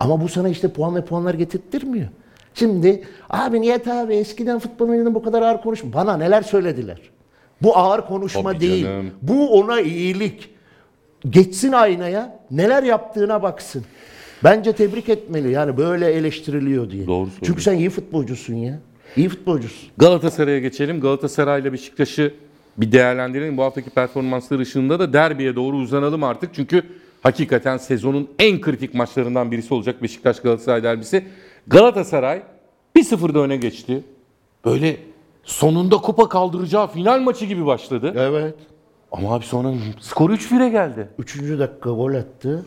[0.00, 2.08] Ama bu sana işte puan ve puanlar getirttirmiyor.
[2.54, 5.92] Şimdi abi Nihat abi eskiden futbol oynadım bu kadar ağır konuşma.
[5.92, 6.98] Bana neler söylediler.
[7.62, 8.84] Bu ağır konuşma Tabii değil.
[8.84, 9.10] canım.
[9.22, 10.50] Bu ona iyilik.
[11.30, 13.84] Geçsin aynaya neler yaptığına baksın.
[14.44, 17.06] Bence tebrik etmeli yani böyle eleştiriliyor diye.
[17.06, 17.28] Doğru.
[17.44, 18.78] Çünkü sen iyi futbolcusun ya.
[19.16, 19.88] İyi futbolcusun.
[19.96, 21.00] Galatasaray'a geçelim.
[21.00, 22.34] Galatasaray'la Beşiktaş'ı
[22.76, 23.56] bir değerlendirelim.
[23.56, 26.54] Bu haftaki performanslar ışığında da derbiye doğru uzanalım artık.
[26.54, 26.82] Çünkü
[27.22, 31.24] hakikaten sezonun en kritik maçlarından birisi olacak Beşiktaş Galatasaray derbisi.
[31.66, 32.42] Galatasaray
[32.96, 34.04] 1-0'da öne geçti.
[34.64, 34.96] Böyle
[35.44, 38.12] sonunda kupa kaldıracağı final maçı gibi başladı.
[38.16, 38.54] Evet.
[39.12, 41.08] Ama abi sonra skor 3-1'e geldi.
[41.18, 42.66] Üçüncü dakika gol attı.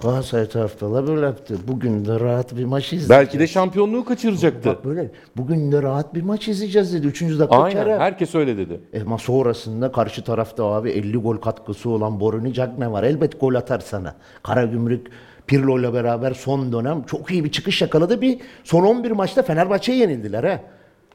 [0.00, 1.56] Galatasaray taraftarlar böyle yaptı.
[1.68, 3.10] Bugün de rahat bir maç izleyeceğiz.
[3.10, 4.68] Belki de şampiyonluğu kaçıracaktı.
[4.68, 7.06] Bak böyle bugün de rahat bir maç izleyeceğiz dedi.
[7.06, 7.84] Üçüncü dakika Aynen.
[7.84, 7.98] kere.
[7.98, 8.80] Herkes öyle dedi.
[8.92, 13.02] E, Ama sonrasında karşı tarafta abi 50 gol katkısı olan Boruni Cagne var.
[13.02, 14.14] Elbet gol atar sana.
[14.42, 15.06] Karagümrük
[15.46, 18.20] Pirlo ile beraber son dönem çok iyi bir çıkış yakaladı.
[18.20, 20.50] Bir son 11 maçta Fenerbahçe'ye yenildiler ha.
[20.50, 20.62] Evet,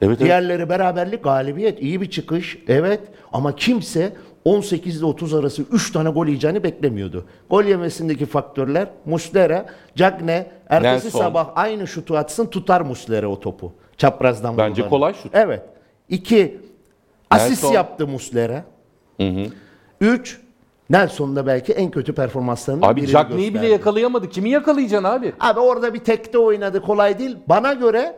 [0.02, 0.20] evet.
[0.20, 2.58] Diğerleri beraberlik, galibiyet, iyi bir çıkış.
[2.68, 3.00] Evet
[3.32, 4.12] ama kimse
[4.46, 7.24] 18 ile 30 arası 3 tane gol yiyeceğini beklemiyordu.
[7.50, 11.18] Gol yemesindeki faktörler Muslera, Cagne, ertesi Nelson.
[11.20, 13.72] sabah aynı şutu atsın tutar Muslera o topu.
[13.96, 14.90] Çaprazdan Bence vururlar.
[14.90, 15.34] kolay şut.
[15.34, 15.62] Evet.
[16.08, 16.60] İki,
[17.30, 17.74] asist Nelson.
[17.74, 18.64] yaptı Muslera.
[20.00, 20.40] Üç,
[20.90, 24.30] Nelson da belki en kötü performanslarından Abi birini bile yakalayamadı.
[24.30, 25.32] Kimi yakalayacaksın abi?
[25.40, 27.36] Abi orada bir tekte oynadı kolay değil.
[27.48, 28.16] Bana göre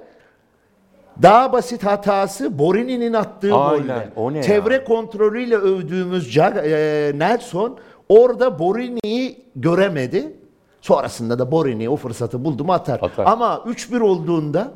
[1.22, 4.08] daha basit hatası Borini'nin attığı Aynen, golde.
[4.16, 4.42] o ne ya?
[4.42, 7.78] Çevre kontrolüyle övdüğümüz e, Nelson
[8.08, 10.32] orada Borini'yi göremedi.
[10.80, 13.00] Sonrasında da Borini o fırsatı buldu mu atar.
[13.02, 13.26] Atar.
[13.26, 14.72] Ama 3-1 olduğunda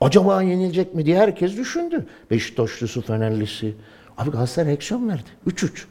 [0.00, 2.06] acaba yenilecek mi diye herkes düşündü.
[2.30, 3.74] Beşiktaşlısı, Fenerlisi.
[4.18, 5.28] Abi Galatasaray aksiyon verdi.
[5.46, 5.84] 3-3.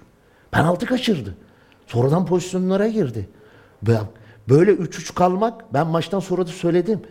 [0.52, 1.36] Penaltı kaçırdı.
[1.88, 3.30] Sonradan pozisyonlara girdi.
[4.50, 7.02] Böyle 3-3 kalmak ben maçtan sonra da söyledim.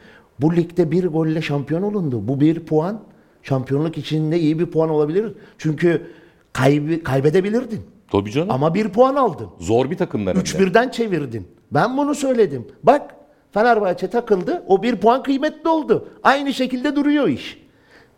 [0.40, 2.28] Bu ligde bir golle şampiyon olundu.
[2.28, 3.00] Bu bir puan
[3.42, 5.32] şampiyonluk içinde iyi bir puan olabilir.
[5.58, 6.06] Çünkü
[6.54, 7.80] kaybe- kaybedebilirdin.
[8.10, 8.50] Tabii canım.
[8.50, 9.48] Ama bir puan aldın.
[9.58, 10.48] Zor bir takımlar hem de.
[10.48, 11.48] 3-1'den çevirdin.
[11.72, 12.66] Ben bunu söyledim.
[12.82, 13.14] Bak
[13.52, 14.62] Fenerbahçe takıldı.
[14.66, 16.08] O bir puan kıymetli oldu.
[16.22, 17.62] Aynı şekilde duruyor iş.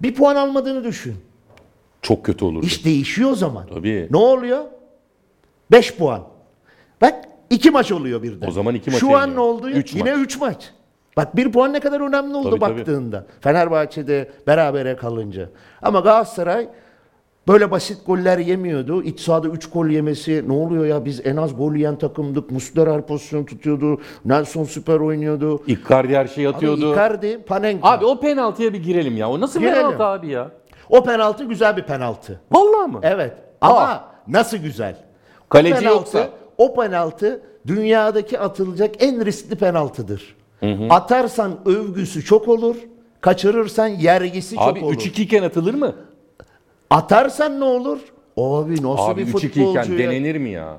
[0.03, 1.15] Bir puan almadığını düşün.
[2.03, 2.67] Çok kötü olurdu.
[2.67, 3.67] İş değişiyor o zaman.
[3.75, 4.09] Tabii.
[4.11, 4.65] Ne oluyor?
[5.71, 6.23] 5 puan.
[7.01, 8.49] Bak iki maç oluyor birden.
[8.49, 9.71] O zaman iki maça Şu an ne oldu?
[9.71, 10.21] Üç Yine maç.
[10.27, 10.71] 3 maç.
[11.17, 12.79] Bak bir puan ne kadar önemli oldu Tabii, tabii.
[12.79, 13.27] baktığında.
[13.41, 15.49] Fenerbahçe'de berabere kalınca.
[15.83, 16.69] Ama Galatasaray
[17.49, 19.03] böyle basit goller yemiyordu.
[19.03, 22.51] İç sahada 3 gol yemesi ne oluyor ya biz en az gol yiyen takımdık.
[22.51, 24.01] Muslera her pozisyon tutuyordu.
[24.25, 25.63] Nelson süper oynuyordu.
[25.67, 26.93] Icardi her şeyi Abi atıyordu.
[26.93, 27.89] Icardi, Panenka.
[27.89, 29.31] Abi o penaltıya bir girelim ya.
[29.31, 29.77] O nasıl Girelim.
[29.77, 30.51] penaltı abi ya?
[30.89, 32.41] o penaltı güzel bir penaltı.
[32.53, 33.01] Vallahi mı?
[33.03, 33.33] Evet.
[33.61, 34.97] Ama nasıl güzel?
[35.49, 36.29] Kaleci o penaltı, yoksa?
[36.59, 40.37] O penaltı dünyadaki atılacak en riskli penaltıdır.
[40.91, 42.77] Atarsan övgüsü çok olur.
[43.21, 44.95] Kaçırırsan yergisi çok Abi olur.
[44.95, 45.95] 3-2 iken atılır mı?
[46.91, 47.99] Atarsan ne olur?
[48.37, 49.99] Abi nasıl Abi bir 3-2 futbolcu iken ya?
[49.99, 50.77] denenir mi ya?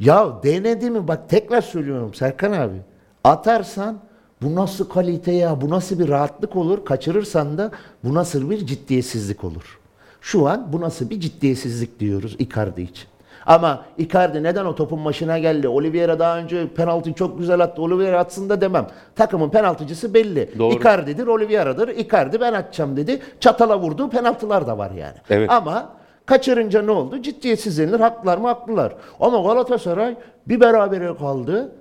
[0.00, 1.08] Ya denedi mi?
[1.08, 2.76] Bak tekrar söylüyorum Serkan abi.
[3.24, 3.98] Atarsan
[4.42, 5.60] bu nasıl kalite ya?
[5.60, 6.84] Bu nasıl bir rahatlık olur?
[6.84, 7.70] Kaçırırsan da
[8.04, 9.78] bu nasıl bir ciddiyetsizlik olur?
[10.20, 13.04] Şu an bu nasıl bir ciddiyetsizlik diyoruz Icardi için.
[13.46, 15.68] Ama Icardi neden o topun başına geldi?
[15.68, 17.82] Oliveira daha önce penaltıyı çok güzel attı.
[17.82, 18.86] Oliveira atsın da demem.
[19.16, 20.58] Takımın penaltıcısı belli.
[20.58, 20.74] Doğru.
[20.74, 21.88] Icardi'dir, Oliveira'dır.
[21.88, 23.20] Icardi ben atacağım dedi.
[23.40, 25.16] Çatala vurduğu penaltılar da var yani.
[25.30, 25.50] Evet.
[25.50, 25.88] Ama
[26.26, 27.22] kaçırınca ne oldu?
[27.22, 28.00] Ciddiyetsiz denilir.
[28.00, 28.46] Haklılar mı?
[28.46, 28.94] Haklılar.
[29.20, 30.16] Ama Galatasaray
[30.48, 31.72] bir berabere kaldı.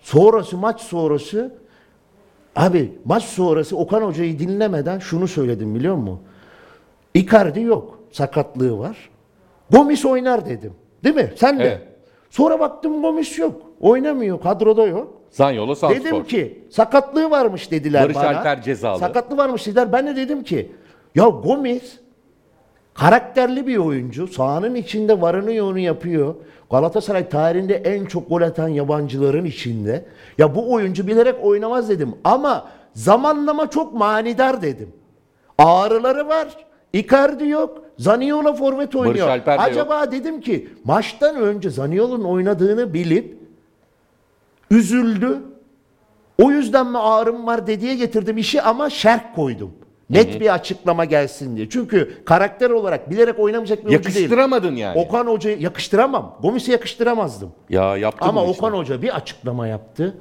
[0.00, 1.54] Sonrası maç sonrası
[2.56, 6.20] abi maç sonrası Okan Hoca'yı dinlemeden şunu söyledim biliyor musun?
[7.14, 7.98] Icardi yok.
[8.12, 9.10] Sakatlığı var.
[9.70, 10.72] Gomis oynar dedim.
[11.04, 11.32] Değil mi?
[11.36, 11.64] Sen de.
[11.64, 11.80] Evet.
[12.30, 13.62] Sonra baktım Gomis yok.
[13.80, 14.40] Oynamıyor.
[14.40, 15.20] Kadroda yok.
[15.30, 16.04] Zanyolo Sanspor.
[16.04, 18.38] Dedim ki sakatlığı varmış dediler Barış bana.
[18.38, 18.98] Alper cezalı.
[18.98, 19.92] Sakatlığı varmış dediler.
[19.92, 20.72] Ben de dedim ki
[21.14, 21.98] ya Gomis
[22.94, 24.26] karakterli bir oyuncu.
[24.28, 26.34] Sahanın içinde varını yoğunu yapıyor.
[26.70, 30.04] Galatasaray tarihinde en çok gol atan yabancıların içinde.
[30.38, 32.14] Ya bu oyuncu bilerek oynamaz dedim.
[32.24, 34.92] Ama zamanlama çok manidar dedim.
[35.58, 36.48] Ağrıları var.
[36.92, 37.79] Icardi yok.
[38.00, 39.28] Zaniolo forvet oynuyor.
[39.28, 39.62] Alper de.
[39.62, 43.38] Acaba dedim ki maçtan önce Zaniolo'nun oynadığını bilip
[44.70, 45.38] üzüldü.
[46.42, 49.72] O yüzden mi ağrım var dediye getirdim işi ama şerh koydum.
[50.10, 51.68] Net bir açıklama gelsin diye.
[51.68, 54.16] Çünkü karakter olarak bilerek oynamayacak bir oyuncu değil.
[54.16, 54.98] Yakıştıramadın yani.
[54.98, 56.38] Okan Hoca'yı yakıştıramam.
[56.42, 57.52] Gomis'i yakıştıramazdım.
[57.70, 58.72] ya yaptı Ama Okan.
[58.72, 60.14] Hoca bir açıklama yaptı.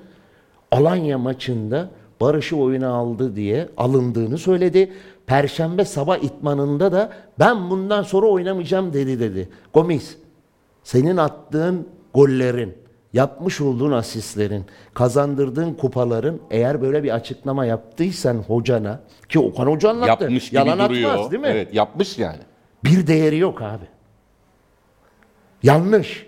[0.72, 1.90] Alanya maçında
[2.22, 4.94] Barış'ı oyuna aldı diye alındığını söyledi.
[5.30, 9.50] Perşembe sabah itmanında da ben bundan sonra oynamayacağım dedi dedi.
[9.74, 10.18] Gomis
[10.84, 12.78] senin attığın gollerin,
[13.14, 20.24] yapmış olduğun asistlerin, kazandırdığın kupaların eğer böyle bir açıklama yaptıysan hocana ki Okan Hoca anlattı.
[20.24, 21.12] Yapmış gibi Yalan duruyor.
[21.12, 21.48] atmaz değil mi?
[21.52, 22.42] Evet yapmış yani.
[22.84, 23.86] Bir değeri yok abi.
[25.64, 26.28] Yanlış.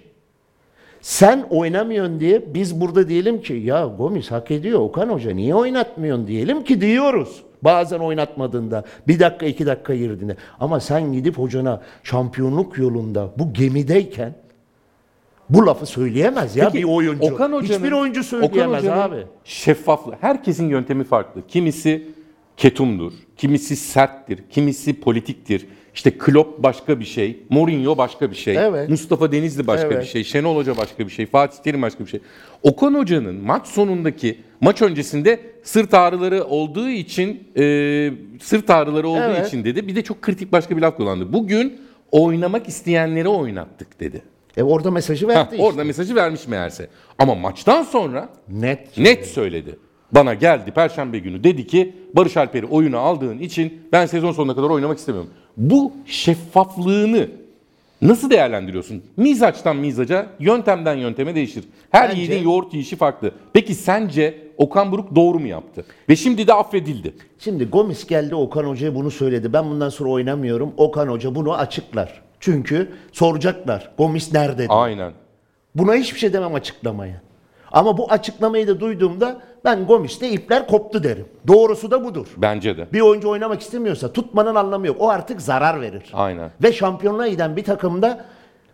[1.01, 6.27] Sen oynamıyorsun diye biz burada diyelim ki ya Gomis hak ediyor Okan Hoca niye oynatmıyorsun
[6.27, 7.43] diyelim ki diyoruz.
[7.62, 10.36] Bazen oynatmadığında bir dakika iki dakika girdiğinde.
[10.60, 14.34] Ama sen gidip hocana şampiyonluk yolunda bu gemideyken
[15.50, 17.34] bu lafı söyleyemez ya bir oyuncu.
[17.34, 19.26] Okan Hoca'nın, Hiçbir oyuncu Okan söyleyemez Hoca'nın abi.
[19.43, 20.15] Şeffaflığı.
[20.21, 21.47] Herkesin yöntemi farklı.
[21.47, 22.08] Kimisi
[22.58, 25.67] ketumdur, kimisi serttir, kimisi politiktir.
[25.95, 28.89] İşte Klopp başka bir şey, Mourinho başka bir şey, Evet.
[28.89, 30.01] Mustafa Denizli başka Evet.
[30.01, 32.19] bir şey, Şenol Hoca başka bir şey, Fatih Terim başka bir şey.
[32.63, 37.63] Okan Hoca'nın maç sonundaki, maç öncesinde sırt ağrıları olduğu için, e,
[38.41, 39.47] sırt ağrıları olduğu Evet.
[39.47, 39.88] için dedi.
[39.88, 41.34] Bir de çok kritik başka bir laf kullandı.
[41.34, 44.21] Bugün oynamak isteyenleri oynattık dedi.
[44.58, 45.63] E orada mesajı verdi Heh, işte.
[45.63, 46.89] orada mesajı vermiş meğerse.
[47.19, 48.97] Ama maçtan sonra Net.
[48.97, 49.75] net söyledi.
[50.12, 54.69] Bana geldi perşembe günü dedi ki Barış Alper'i oyuna aldığın için ben sezon sonuna kadar
[54.69, 55.30] oynamak istemiyorum.
[55.57, 57.27] Bu şeffaflığını
[58.01, 59.03] nasıl değerlendiriyorsun?
[59.17, 61.63] Mizaçtan mizaca, yöntemden yönteme değişir.
[61.91, 63.31] Her Bence- yiğidin yoğurt yiyişi farklı.
[63.53, 65.85] Peki sence Okan Buruk doğru mu yaptı?
[66.09, 67.13] Ve şimdi de affedildi.
[67.39, 69.53] Şimdi Gomis geldi Okan Hoca'ya bunu söyledi.
[69.53, 70.73] Ben bundan sonra oynamıyorum.
[70.77, 72.21] Okan Hoca bunu açıklar.
[72.39, 73.91] Çünkü soracaklar.
[73.97, 74.57] Gomis nerede?
[74.57, 74.67] diye.
[74.69, 75.13] Aynen.
[75.75, 77.21] Buna hiçbir şey demem açıklamaya.
[77.71, 81.25] Ama bu açıklamayı da duyduğumda ben Gomis'te ipler koptu derim.
[81.47, 82.27] Doğrusu da budur.
[82.38, 82.88] Bence de.
[82.93, 84.97] Bir oyuncu oynamak istemiyorsa tutmanın anlamı yok.
[84.99, 86.03] O artık zarar verir.
[86.13, 86.51] Aynen.
[86.63, 88.25] Ve şampiyonluğa giden bir takımda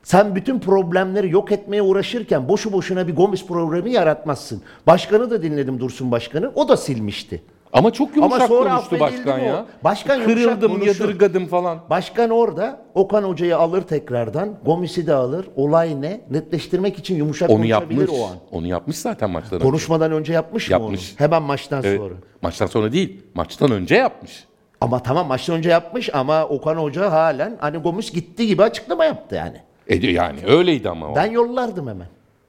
[0.03, 4.61] sen bütün problemleri yok etmeye uğraşırken boşu boşuna bir Gomis problemi yaratmazsın.
[4.87, 6.51] Başkanı da dinledim Dursun Başkanı.
[6.55, 7.41] O da silmişti.
[7.73, 9.47] Ama çok yumuşak Ama sonra konuştu başkan mi o?
[9.47, 9.65] ya.
[9.83, 11.79] Başkan Kırıldım, yadırgadım falan.
[11.89, 14.49] Başkan orada Okan Hoca'yı alır tekrardan.
[14.65, 15.47] Gomis'i de alır.
[15.55, 16.21] Olay ne?
[16.31, 18.19] Netleştirmek için yumuşak Onu konuşabilir yapmış.
[18.19, 18.35] o an.
[18.51, 19.65] Onu yapmış zaten maçtan önce.
[19.65, 21.11] Konuşmadan önce yapmış, mı Yapmış.
[21.11, 21.19] onu?
[21.25, 21.99] Hemen maçtan Evet.
[21.99, 22.13] sonra.
[22.41, 24.45] Maçtan sonra değil, maçtan önce yapmış.
[24.81, 29.35] Ama tamam maçtan önce yapmış ama Okan Hoca halen hani Gomis gitti gibi açıklama yaptı
[29.35, 29.57] yani.
[29.87, 31.15] E yani öyleydi ama o.
[31.15, 32.07] Ben yollardım hemen.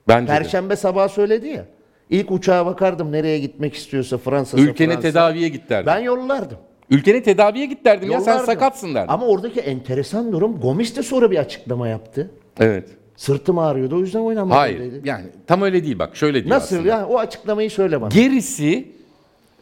[0.09, 0.38] Bence de.
[0.38, 1.64] Perşembe sabahı söyledi ya.
[2.11, 5.09] İlk uçağa bakardım nereye gitmek istiyorsa Fransa'sa Ülkene Fransa.
[5.09, 5.87] tedaviye git derdi.
[5.87, 6.59] Ben yollardım.
[6.90, 9.11] Ülkene tedaviye git derdim ya sen sakatsın derdim.
[9.11, 12.31] Ama oradaki enteresan durum Gomis de sonra bir açıklama yaptı.
[12.61, 12.88] Evet.
[13.16, 15.01] Sırtım ağrıyordu o yüzden oynamadım Hayır dedi.
[15.05, 16.88] yani tam öyle değil bak şöyle diyor Nasıl aslında.
[16.90, 17.07] ya?
[17.07, 18.09] O açıklamayı söyle bana.
[18.09, 18.88] Gerisi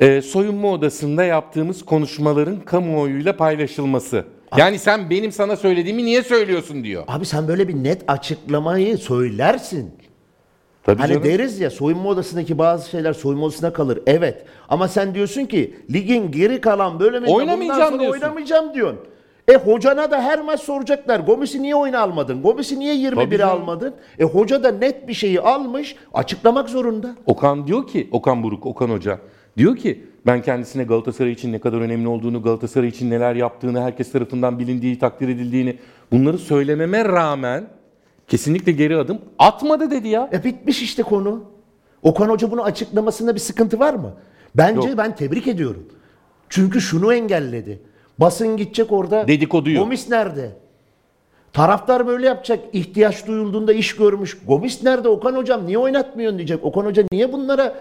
[0.01, 4.25] e, soyunma odasında yaptığımız konuşmaların kamuoyuyla paylaşılması.
[4.57, 7.05] Yani sen benim sana söylediğimi niye söylüyorsun diyor.
[7.09, 9.91] Abi sen böyle bir net açıklamayı söylersin.
[10.87, 11.25] Tabii Hani canım.
[11.25, 13.99] deriz ya soyunma odasındaki bazı şeyler soyunma odasına kalır.
[14.07, 14.45] Evet.
[14.69, 18.21] Ama sen diyorsun ki ligin geri kalan bölümünde Oynamayacağım bundan sonra diyorsun.
[18.23, 18.99] oynamayacağım diyorsun.
[19.49, 21.21] E hocana da her maç soracaklar.
[21.21, 22.43] Gomis'i niye oyuna almadın?
[22.43, 23.61] Gomis'i niye Tabii 21'e canım.
[23.63, 23.95] almadın?
[24.19, 25.97] E hoca da net bir şeyi almış.
[26.15, 27.17] Açıklamak zorunda.
[27.27, 29.19] Okan diyor ki, Okan Buruk, Okan Hoca
[29.59, 34.13] diyor ki ben kendisine Galatasaray için ne kadar önemli olduğunu, Galatasaray için neler yaptığını, herkes
[34.13, 35.77] tarafından bilindiği, takdir edildiğini
[36.13, 37.65] bunları söylememe rağmen
[38.29, 40.31] kesinlikle geri adım atmadı dedi ya.
[40.33, 41.45] E bitmiş işte konu.
[42.03, 44.15] Okan Hoca bunu açıklamasında bir sıkıntı var mı?
[44.55, 44.99] Bence Yok.
[44.99, 45.89] ben tebrik ediyorum.
[46.49, 47.83] Çünkü şunu engelledi.
[48.19, 49.29] Basın gidecek orada.
[49.29, 49.79] Dedikoduyu.
[49.79, 50.57] Gomis nerede?
[51.53, 52.61] Taraftar böyle yapacak.
[52.73, 54.39] İhtiyaç duyulduğunda iş görmüş.
[54.47, 55.09] Gomis nerede?
[55.09, 56.65] Okan Hocam niye oynatmıyorsun diyecek.
[56.65, 57.75] Okan Hoca niye bunlara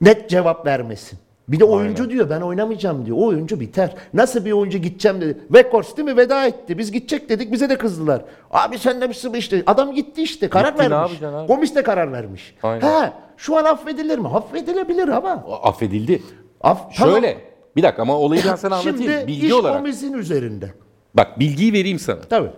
[0.00, 1.18] net cevap vermesin?
[1.48, 3.16] Bir de oyuncu diyor ben oynamayacağım diyor.
[3.16, 3.94] O oyuncu biter.
[4.14, 5.38] Nasıl bir oyuncu gideceğim dedi.
[5.50, 6.78] Vekors değil mi veda etti.
[6.78, 8.24] Biz gidecek dedik bize de kızdılar.
[8.50, 9.62] Abi sen de misin işte.
[9.66, 11.22] Adam gitti işte karar Gitti, ne vermiş.
[11.22, 11.46] abi?
[11.46, 12.54] Gomis de karar vermiş.
[12.62, 12.80] Aynen.
[12.80, 14.28] Ha şu an affedilir mi?
[14.28, 15.44] Affedilebilir ama.
[15.62, 16.22] Affedildi.
[16.60, 17.38] Af, Şöyle,
[17.76, 18.98] bir dakika ama olayı ben sana anlatayım.
[18.98, 19.78] Şimdi Bilgi iş olarak.
[19.78, 20.70] Gomis'in üzerinde.
[21.14, 22.20] Bak bilgiyi vereyim sana.
[22.20, 22.50] Tabii.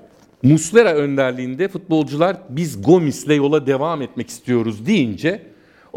[0.43, 5.43] Muslera önderliğinde futbolcular biz Gomis'le yola devam etmek istiyoruz deyince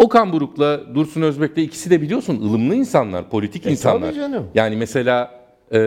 [0.02, 4.08] Okan Buruk'la Dursun Özbek'le ikisi de biliyorsun ılımlı insanlar, politik insanlar.
[4.08, 4.48] tabii canım.
[4.56, 5.32] Yani mesela
[5.72, 5.80] e,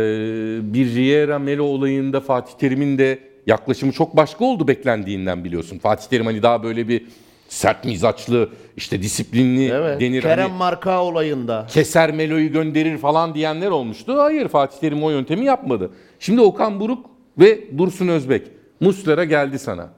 [0.75, 5.79] bir Riera Melo olayında Fatih Terim'in de yaklaşımı çok başka oldu beklendiğinden biliyorsun.
[5.79, 7.07] Fatih Terim hani daha böyle bir
[7.49, 10.01] sert mizaçlı, işte disiplinli Evet.
[10.01, 10.23] denir.
[10.23, 11.67] Kerem hani Marka olayında.
[11.71, 14.19] keser Melo'yu gönderir falan diyenler olmuştu.
[14.19, 15.91] Hayır Fatih Terim o yöntemi yapmadı.
[16.19, 17.07] Şimdi Okan Buruk
[17.39, 18.43] ve Dursun Özbek.
[18.81, 19.89] Muslera geldi sana.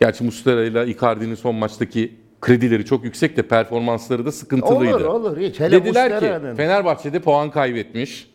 [0.00, 2.12] Gerçi Muslera ile Icardi'nin son maçtaki
[2.44, 4.96] kredileri çok yüksek de performansları da sıkıntılıydı.
[4.96, 5.60] Olur olur hiç.
[5.60, 6.54] Hele Dediler ki Muslera'nın.
[6.54, 8.30] Fenerbahçe'de puan kaybetmiş.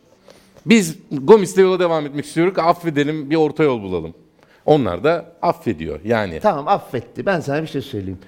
[0.66, 2.54] Biz Gomis'le yola devam etmek istiyoruz.
[2.58, 4.14] Affedelim bir orta yol bulalım.
[4.66, 6.40] Onlar da affediyor yani.
[6.40, 7.26] Tamam affetti.
[7.26, 8.20] Ben sana bir şey söyleyeyim.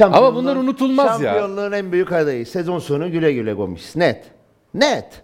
[0.00, 1.32] Ama bunlar unutulmaz ya.
[1.32, 2.46] Şampiyonluğun en büyük adayı.
[2.46, 3.96] Sezon sonu güle güle Gomis.
[3.96, 4.24] Net.
[4.74, 5.22] Net.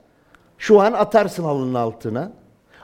[0.59, 2.33] Şu an atarsın halının altına.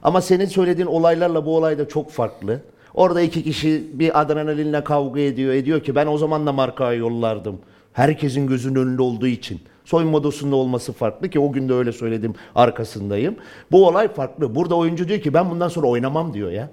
[0.03, 2.61] Ama senin söylediğin olaylarla bu olay da çok farklı.
[2.97, 5.55] Orada iki kişi bir adrenalinle kavga ediyor.
[5.55, 7.59] Ediyor ki ben o zaman da markaya yollardım.
[7.93, 9.61] Herkesin gözünün önünde olduğu için.
[9.85, 13.37] Soyunma odasında olması farklı ki o gün de öyle söyledim arkasındayım.
[13.73, 14.55] Bu olay farklı.
[14.55, 16.71] Burada oyuncu diyor ki ben bundan sonra oynamam diyor ya.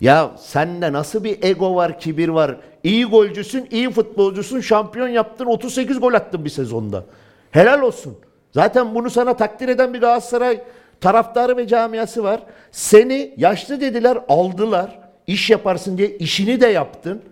[0.00, 2.56] Ya sende nasıl bir ego var, kibir var?
[2.84, 7.04] İyi golcüsün, iyi futbolcusun, şampiyon yaptın, 38 gol attın bir sezonda.
[7.50, 8.16] Helal olsun.
[8.52, 10.62] Zaten bunu sana takdir eden bir Galatasaray
[11.00, 12.42] taraftarı ve camiası var.
[12.70, 15.09] Seni yaşlı dediler, aldılar.
[15.30, 17.22] İş yaparsın diye işini de yaptın.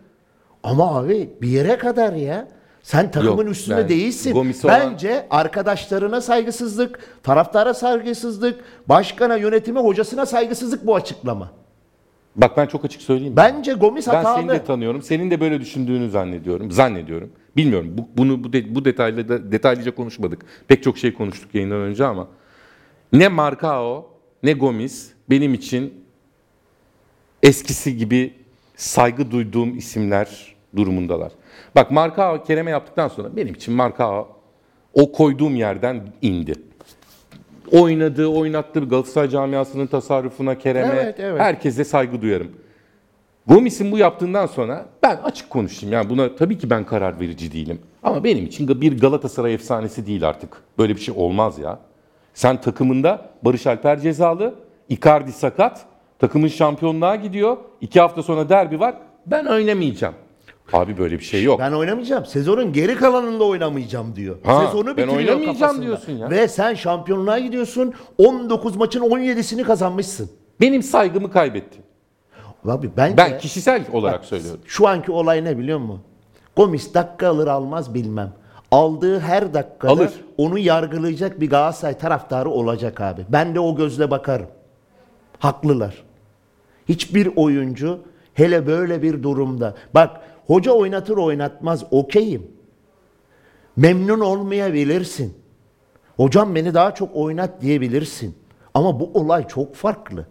[0.63, 2.49] Ama abi bir yere kadar ya.
[2.83, 4.33] Sen takımın Yok, üstünde ben değilsin.
[4.33, 11.51] Gomis'i olan- Bence arkadaşlarına saygısızlık, taraftara saygısızlık, başkana, yönetime, hocasına saygısızlık bu açıklama.
[12.37, 13.35] Bak ben çok açık söyleyeyim.
[13.37, 14.41] Bence Gomis Ben hatalı.
[14.41, 15.03] seni de tanıyorum.
[15.03, 16.71] Senin de böyle düşündüğünü zannediyorum.
[16.71, 17.31] Zannediyorum.
[17.57, 17.95] Bilmiyorum.
[17.99, 20.45] Bu, bunu bu, de, bu detaylı da, detaylıca konuşmadık.
[20.69, 22.29] Pek çok şey konuştuk yayından önce ama
[23.13, 24.11] ne Marcao
[24.43, 25.95] ne Gomis benim için
[27.43, 28.35] eskisi gibi
[28.77, 31.33] saygı duyduğum isimler durumundalar.
[31.75, 34.29] Bak Marcao Kerem'e yaptıktan sonra benim için Marcao
[34.95, 36.53] o koyduğum yerden indi.
[37.73, 41.41] Oynadığı, oynattığı Galatasaray camiasının tasarrufuna, Kerem'e Evet, evet.
[41.41, 42.51] herkese saygı duyarım.
[43.47, 45.93] Gomis'in bu yaptığından sonra ben açık konuşayım.
[45.93, 47.79] Yani buna tabii ki ben karar verici değilim.
[48.03, 50.63] Ama benim için bir Galatasaray efsanesi değil artık.
[50.79, 51.79] Böyle bir şey olmaz ya.
[52.35, 54.55] Sen takımında Barış Alper cezalı,
[54.89, 55.87] Icardi sakat,
[56.19, 57.57] takımın şampiyonluğa gidiyor.
[57.81, 58.95] iki hafta sonra derbi var.
[59.27, 60.15] Ben oynamayacağım.
[60.73, 61.59] Abi böyle bir şey yok.
[61.61, 62.27] Ben oynamayacağım.
[62.27, 64.37] Sezonun geri kalanında oynamayacağım diyor.
[64.45, 65.83] Ha, Sezonu ben bitiriyor oynamayacağım kafasında.
[65.87, 66.31] diyorsun ya.
[66.31, 67.95] Ve sen şampiyonluğa gidiyorsun.
[68.19, 70.31] 19 maçın 17'sini kazanmışsın.
[70.61, 71.79] Benim saygımı kaybetti.
[72.69, 74.61] Abi bence Ben kişisel olarak söylüyorum.
[74.67, 76.01] şu anki olay ne biliyor musun?
[76.57, 78.33] Gomis dakika alır almaz bilmem.
[78.71, 80.11] Aldığı her dakikada Alır.
[80.39, 83.23] onu yargılayacak bir Galatasaray taraftarı olacak abi.
[83.29, 84.47] Ben de o gözle bakarım.
[85.39, 86.03] Haklılar.
[86.89, 87.99] Hiçbir oyuncu
[88.35, 89.75] hele böyle bir durumda.
[89.95, 92.51] Bak hoca oynatır oynatmaz okeyim.
[93.77, 95.35] Memnun olmayabilirsin.
[96.17, 98.35] Hocam beni daha çok oynat diyebilirsin.
[98.75, 100.27] Ama bu olay çok farklı.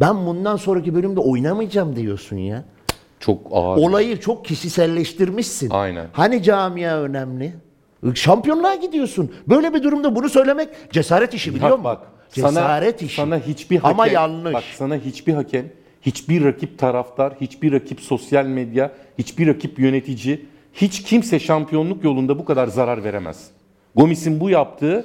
[0.00, 2.64] Ben bundan sonraki bölümde oynamayacağım diyorsun ya.
[3.20, 3.76] Çok ağır.
[3.78, 5.70] Olayı çok kişiselleştirmişsin.
[5.70, 6.06] Aynen.
[6.12, 7.54] Hani camia önemli?
[8.14, 9.32] Şampiyonluğa gidiyorsun.
[9.48, 11.84] Böyle bir durumda bunu söylemek cesaret işi biliyor musun?
[11.84, 13.16] bak, Cesaret sana, işi.
[13.16, 14.54] Sana hiçbir hakem, Ama yanlış.
[14.54, 15.66] Bak sana hiçbir hakem,
[16.02, 20.40] hiçbir rakip taraftar, hiçbir rakip sosyal medya, hiçbir rakip yönetici,
[20.74, 23.50] hiç kimse şampiyonluk yolunda bu kadar zarar veremez.
[23.96, 25.04] Gomis'in bu yaptığı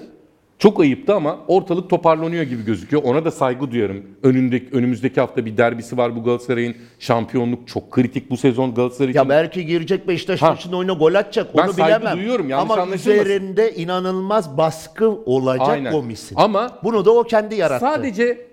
[0.60, 3.04] çok ayıptı ama ortalık toparlanıyor gibi gözüküyor.
[3.04, 4.04] Ona da saygı duyarım.
[4.24, 6.76] Önündeki, önümüzdeki hafta bir derbisi var bu Galatasaray'ın.
[7.00, 9.20] Şampiyonluk çok kritik bu sezon Galatasaray için.
[9.20, 10.50] Ya belki girecek Beşiktaş Ha.
[10.50, 11.58] maçında oyuna gol atacak.
[11.58, 12.18] Ben Onu saygı bilemem.
[12.18, 15.92] duyuyorum, yanlış Ama üzerinde inanılmaz baskı olacak Aynen.
[15.92, 16.36] Gomis'in.
[16.36, 17.86] Ama Bunu da o kendi yarattı.
[17.86, 18.47] Sadece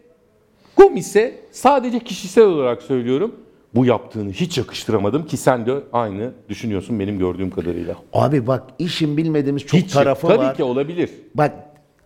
[0.76, 3.34] Gomis'e sadece kişisel olarak söylüyorum.
[3.74, 7.94] Bu yaptığını hiç yakıştıramadım ki sen de aynı düşünüyorsun benim gördüğüm kadarıyla.
[8.12, 10.56] Abi bak işin bilmediğimiz çok hiç tarafı tabii var.
[10.56, 11.10] ki olabilir.
[11.34, 11.52] Bak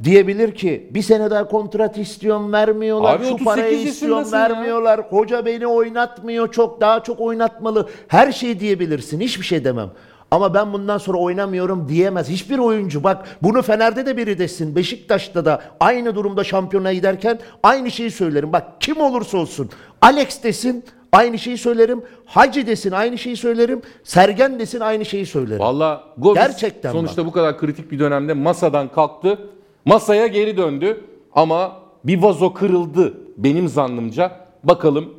[0.04, 3.14] diyebilir ki bir sene daha kontrat istiyorum vermiyorlar.
[3.16, 4.42] Abi Şu 38 parayı istiyorum yaşındasın ya.
[4.57, 5.00] vermiyorlar.
[5.00, 6.52] Hoca beni oynatmıyor.
[6.52, 7.88] Çok daha çok oynatmalı.
[8.09, 9.20] Her şeyi diyebilirsin.
[9.20, 9.90] Hiçbir şey demem.
[10.31, 12.29] Ama ben bundan sonra oynamıyorum diyemez.
[12.29, 14.77] Hiçbir oyuncu bak bunu Fener'de de biri desin.
[14.77, 18.53] Beşiktaş'ta da aynı durumda şampiyona giderken aynı şeyi söylerim.
[18.53, 19.71] Bak kim olursa olsun.
[20.03, 22.03] Alex desin aynı şeyi söylerim.
[22.27, 23.83] Hacı desin aynı şeyi söylerim.
[24.05, 25.61] Sergen desin aynı şeyi söylerim.
[25.61, 29.38] Valla Gomis Gerçekten sonuçta bu kadar kritik bir dönemde masadan kalktı.
[29.85, 34.33] Masaya geri döndü ama bir vazo kırıldı benim zannımca.
[34.64, 35.14] Bakalım.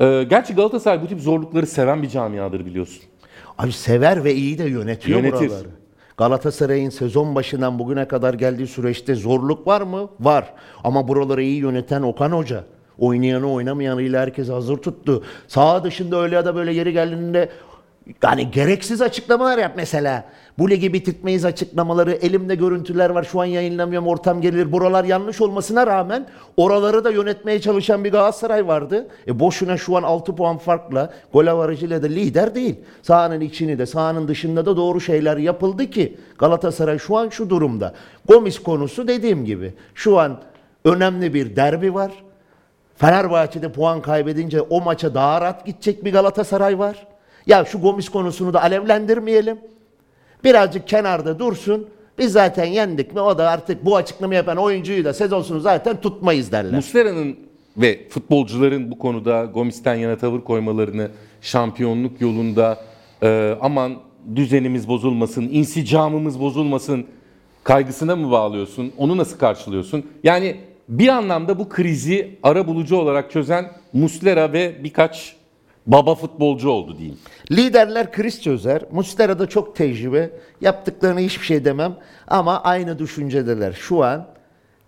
[0.00, 3.02] Ee, gerçi Galatasaray bu tip zorlukları seven bir camiadır biliyorsun.
[3.58, 5.48] Abi sever ve iyi de yönetiyor Yönetir.
[5.48, 5.68] buraları.
[6.16, 10.08] Galatasaray'ın sezon başından bugüne kadar geldiği süreçte zorluk var mı?
[10.20, 10.52] Var.
[10.84, 12.64] Ama buraları iyi yöneten Okan Hoca.
[12.98, 15.22] Oynayanı oynamayanıyla herkes hazır tuttu.
[15.48, 17.48] Sağ dışında öyle ya da böyle yeri geldiğinde
[18.22, 20.24] yani gereksiz açıklamalar yap mesela.
[20.58, 22.12] Bu ligi bitirtmeyiz açıklamaları.
[22.12, 23.22] Elimde görüntüler var.
[23.22, 24.08] Şu an yayınlamıyorum.
[24.08, 24.72] Ortam gelir.
[24.72, 29.08] Buralar yanlış olmasına rağmen oraları da yönetmeye çalışan bir Galatasaray vardı.
[29.26, 32.76] E boşuna şu an 6 puan farkla gol avarajıyla da lider değil.
[33.02, 37.94] Sahanın içini de sahanın dışında da doğru şeyler yapıldı ki Galatasaray şu an şu durumda.
[38.28, 40.40] Gomis konusu dediğim gibi şu an
[40.84, 42.12] önemli bir derbi var.
[42.96, 47.06] Fenerbahçe'de puan kaybedince o maça daha rahat gidecek bir Galatasaray var.
[47.46, 49.58] Ya şu Gomis konusunu da alevlendirmeyelim.
[50.44, 51.86] Birazcık kenarda dursun.
[52.18, 56.00] Biz zaten yendik mi o da artık bu açıklama yapan oyuncuyu da sezon sonu zaten
[56.00, 56.72] tutmayız derler.
[56.74, 57.36] Muslera'nın
[57.76, 62.78] ve futbolcuların bu konuda Gomis'ten yana tavır koymalarını şampiyonluk yolunda
[63.22, 63.96] e, aman
[64.36, 67.06] düzenimiz bozulmasın, insicamımız bozulmasın
[67.64, 68.92] kaygısına mı bağlıyorsun?
[68.98, 70.06] Onu nasıl karşılıyorsun?
[70.22, 70.56] Yani
[70.88, 75.36] bir anlamda bu krizi ara bulucu olarak çözen Muslera ve birkaç
[75.86, 77.18] baba futbolcu oldu diyeyim.
[77.50, 78.82] Liderler kriz çözer.
[78.92, 80.30] Muslera'da çok tecrübe.
[80.60, 81.96] Yaptıklarını hiçbir şey demem.
[82.28, 83.72] Ama aynı düşüncedeler.
[83.72, 84.26] Şu an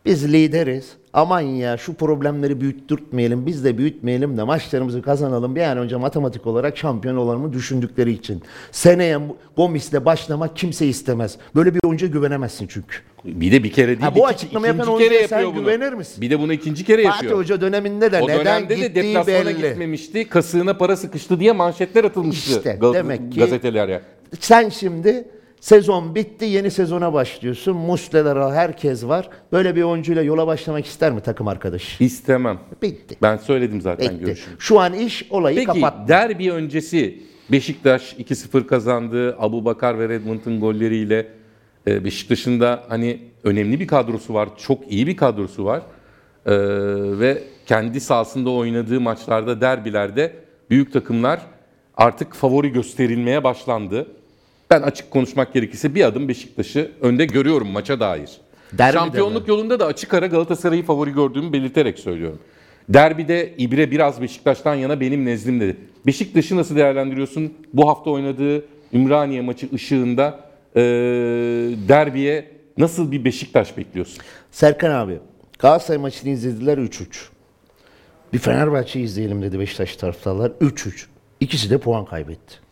[0.05, 0.97] biz lideriz.
[1.17, 3.47] Aman ya şu problemleri büyüttürtmeyelim.
[3.47, 5.57] Biz de büyütmeyelim de maçlarımızı kazanalım.
[5.57, 8.43] Bir an önce matematik olarak şampiyon olalım düşündükleri için.
[8.73, 9.19] Seneye
[9.57, 11.37] Gomis'le başlamak kimse istemez.
[11.55, 12.97] Böyle bir oyuncuya güvenemezsin çünkü.
[13.25, 14.01] Bir de bir kere değil.
[14.01, 15.55] Ha, bu iki- açıklama yapan kere sen bunu.
[15.55, 16.21] güvenir misin?
[16.21, 17.39] Bir de bunu ikinci kere Fatih yapıyor.
[17.39, 19.57] Hoca döneminde de O neden dönemde de deplasmana belli.
[19.57, 20.29] gitmemişti.
[20.29, 22.51] Kasığına para sıkıştı diye manşetler atılmıştı.
[22.59, 24.01] İşte Gal- demek ki- gazetelere.
[24.41, 25.25] Sen şimdi
[25.67, 27.77] sezon bitti yeni sezona başlıyorsun.
[27.77, 29.29] Musleler herkes var.
[29.53, 32.05] Böyle bir oyuncuyla yola başlamak ister mi takım arkadaşı?
[32.05, 32.59] İstemem.
[32.83, 33.17] Bitti.
[33.23, 34.25] Ben söyledim zaten Bitti.
[34.25, 34.57] görüşümü.
[34.59, 36.09] Şu an iş olayı Peki kapattı.
[36.09, 39.37] derbi öncesi Beşiktaş 2-0 kazandı.
[39.39, 41.29] Abu Bakar ve Redmond'un golleriyle
[41.87, 44.49] e, Beşiktaş'ın da hani önemli bir kadrosu var.
[44.59, 45.83] Çok iyi bir kadrosu var.
[46.47, 46.53] E,
[47.19, 50.33] ve kendi sahasında oynadığı maçlarda derbilerde
[50.71, 51.41] büyük takımlar
[51.97, 54.07] artık favori gösterilmeye başlandı.
[54.71, 58.31] Ben açık konuşmak gerekirse bir adım Beşiktaş'ı önde görüyorum maça dair.
[58.73, 62.39] Derbi de Şampiyonluk yolunda da açık ara Galatasaray'ı favori gördüğümü belirterek söylüyorum.
[62.89, 65.77] Derbide İbre biraz Beşiktaş'tan yana benim nezdimde.
[66.07, 67.55] Beşiktaş'ı nasıl değerlendiriyorsun?
[67.73, 70.41] Bu hafta oynadığı Ümraniye maçı ışığında
[70.77, 70.81] e,
[71.89, 74.19] derbiye nasıl bir Beşiktaş bekliyorsun?
[74.51, 75.19] Serkan abi
[75.59, 77.07] Galatasaray maçını izlediler 3-3.
[78.33, 81.07] Bir Fenerbahçe izleyelim dedi Beşiktaş taraftarlar 3-3.
[81.41, 82.66] İkisi de puan kaybetti.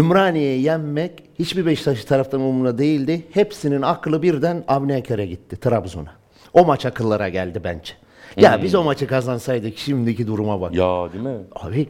[0.00, 3.22] Ümraniye'yi yenmek hiçbir Beşiktaşlı taraftarın umurunda değildi.
[3.30, 6.12] Hepsinin aklı birden Avni Eker'e gitti Trabzon'a.
[6.52, 7.92] O maç akıllara geldi bence.
[8.36, 10.74] Ya biz o maçı kazansaydık şimdiki duruma bak.
[10.74, 11.36] Ya değil mi?
[11.54, 11.88] Abi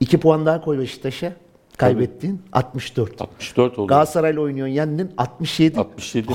[0.00, 1.32] iki puan daha koy Beşiktaş'a.
[1.80, 3.22] Kaybettin 64.
[3.22, 3.86] 64 oldu.
[3.86, 5.80] Galatasaray'la oynuyorsun yendin 67.
[5.80, 6.32] 67.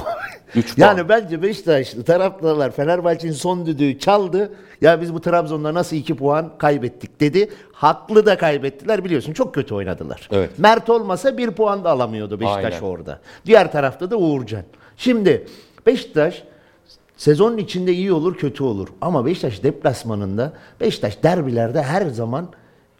[0.56, 0.88] 3 puan.
[0.88, 4.54] Yani bence Beşiktaşlı taraftarlar Fenerbahçe'nin son düdüğü çaldı.
[4.82, 7.50] Ya biz bu Trabzon'da nasıl 2 puan kaybettik dedi.
[7.72, 9.34] Haklı da kaybettiler biliyorsun.
[9.34, 10.30] Çok kötü oynadılar.
[10.32, 10.60] Evet.
[10.60, 12.86] Mert olmasa 1 puan da alamıyordu Beşiktaş Aynen.
[12.86, 13.20] orada.
[13.46, 14.64] Diğer tarafta da Uğurcan.
[14.98, 15.48] Şimdi
[15.86, 16.44] Beşiktaş
[17.18, 18.88] sezonun içinde iyi olur kötü olur.
[19.02, 22.50] Ama Beşiktaş deplasmanında Beşiktaş derbilerde her zaman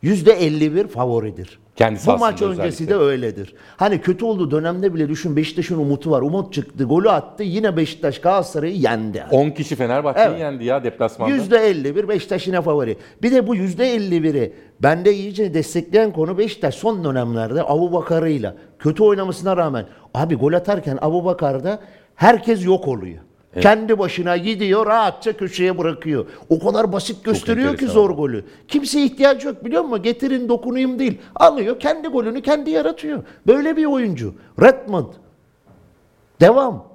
[0.04, 1.60] %51 favoridir.
[1.76, 2.88] Kendi Bu maç öncesi özellikle.
[2.90, 3.54] de öyledir.
[3.78, 6.22] Hani kötü olduğu dönemde bile düşün Beşiktaş'ın umutu var.
[6.22, 7.44] Umut çıktı, golü attı.
[7.44, 9.24] Yine Beşiktaş Galatasaray'ı yendi.
[9.32, 10.40] 10 kişi Fenerbahçe'yi Evet.
[10.40, 11.36] yendi ya deplasmanda.
[11.36, 12.98] %51 Beşiktaş yine favori.
[13.22, 19.58] Bir de bu %51'i bende iyice destekleyen konu Beşiktaş son dönemlerde Abu Bakar'ıyla kötü oynamasına
[19.58, 21.80] rağmen abi gol atarken Abu Bakar'da
[22.16, 23.20] herkes yok oluyor.
[23.62, 26.26] Kendi başına gidiyor rahatça köşeye bırakıyor.
[26.50, 28.46] O kadar basit gösteriyor ki zor golü.
[28.68, 30.04] Kimseye ihtiyacı yok biliyor musun?
[30.04, 31.18] Getirin dokunayım değil.
[31.36, 33.24] Alıyor kendi golünü kendi yaratıyor.
[33.48, 34.34] Böyle bir oyuncu.
[34.62, 35.14] Redmond.
[36.42, 36.88] Devam.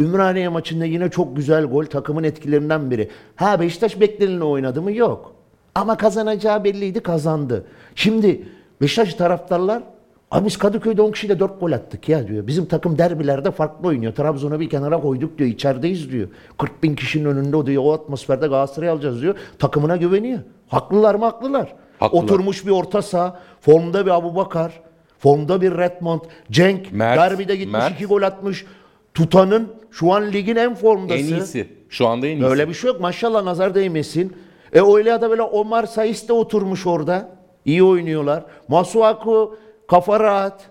[0.00, 3.10] Ümraniye maçında yine çok güzel gol takımın etkilerinden biri.
[3.36, 4.92] Ha Beşiktaş bekleneni oynadı mı?
[4.92, 5.34] Yok.
[5.74, 7.64] Ama kazanacağı belliydi kazandı.
[7.94, 8.48] Şimdi
[8.80, 9.82] Beşiktaş taraftarlar
[10.30, 12.46] Abi biz Kadıköy'de 10 kişiyle 4 gol attık ya diyor.
[12.46, 14.14] Bizim takım derbilerde farklı oynuyor.
[14.14, 15.50] Trabzon'u bir kenara koyduk diyor.
[15.50, 16.28] İçerideyiz diyor.
[16.58, 17.82] 40 bin kişinin önünde o diyor.
[17.86, 19.34] O atmosferde Galatasaray'ı alacağız diyor.
[19.58, 20.38] Takımına güveniyor.
[20.68, 21.24] Haklılar mı?
[21.24, 21.74] Haklılar.
[21.98, 22.22] Haklılar.
[22.22, 23.40] Oturmuş bir orta saha.
[23.60, 24.80] Formda bir Abubakar.
[25.18, 26.20] Formda bir Redmond.
[26.50, 26.92] Cenk.
[26.92, 27.94] Mert, Derbide gitmiş Mert.
[27.94, 28.66] iki gol atmış.
[29.14, 31.20] Tutan'ın şu an ligin en formdası.
[31.20, 31.68] En iyisi.
[31.88, 32.46] Şu anda en iyisi.
[32.46, 33.00] Öyle bir şey yok.
[33.00, 34.36] Maşallah nazar değmesin.
[34.72, 37.28] E öyle ya da böyle Omar Sayıs de oturmuş orada.
[37.64, 38.44] İyi oynuyorlar.
[38.68, 39.56] Masuaku
[39.88, 40.70] kafa rahat.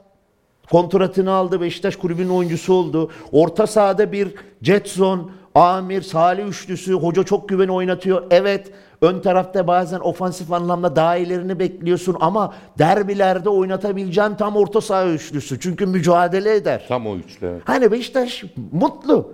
[0.71, 1.61] Kontratını aldı.
[1.61, 3.11] Beşiktaş kulübünün oyuncusu oldu.
[3.31, 6.93] Orta sahada bir Jetson, Amir, Salih üçlüsü.
[6.93, 8.23] Hoca çok güven oynatıyor.
[8.31, 15.07] Evet ön tarafta bazen ofansif anlamda daha ilerini bekliyorsun ama derbilerde oynatabileceğin tam orta saha
[15.07, 15.59] üçlüsü.
[15.59, 16.85] Çünkü mücadele eder.
[16.87, 17.47] Tam o üçlü.
[17.47, 17.61] evet.
[17.65, 19.31] Hani Beşiktaş mutlu.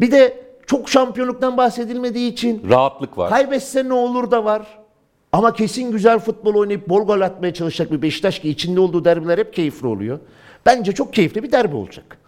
[0.00, 3.30] Bir de çok şampiyonluktan bahsedilmediği için Rahatlık var.
[3.30, 4.78] kaybetse ne olur da var.
[5.32, 9.38] Ama kesin güzel futbol oynayıp bol gol atmaya çalışacak bir Beşiktaş ki içinde olduğu derbiler
[9.38, 10.18] hep keyifli oluyor.
[10.66, 12.18] Bence çok keyifli bir derbi olacak.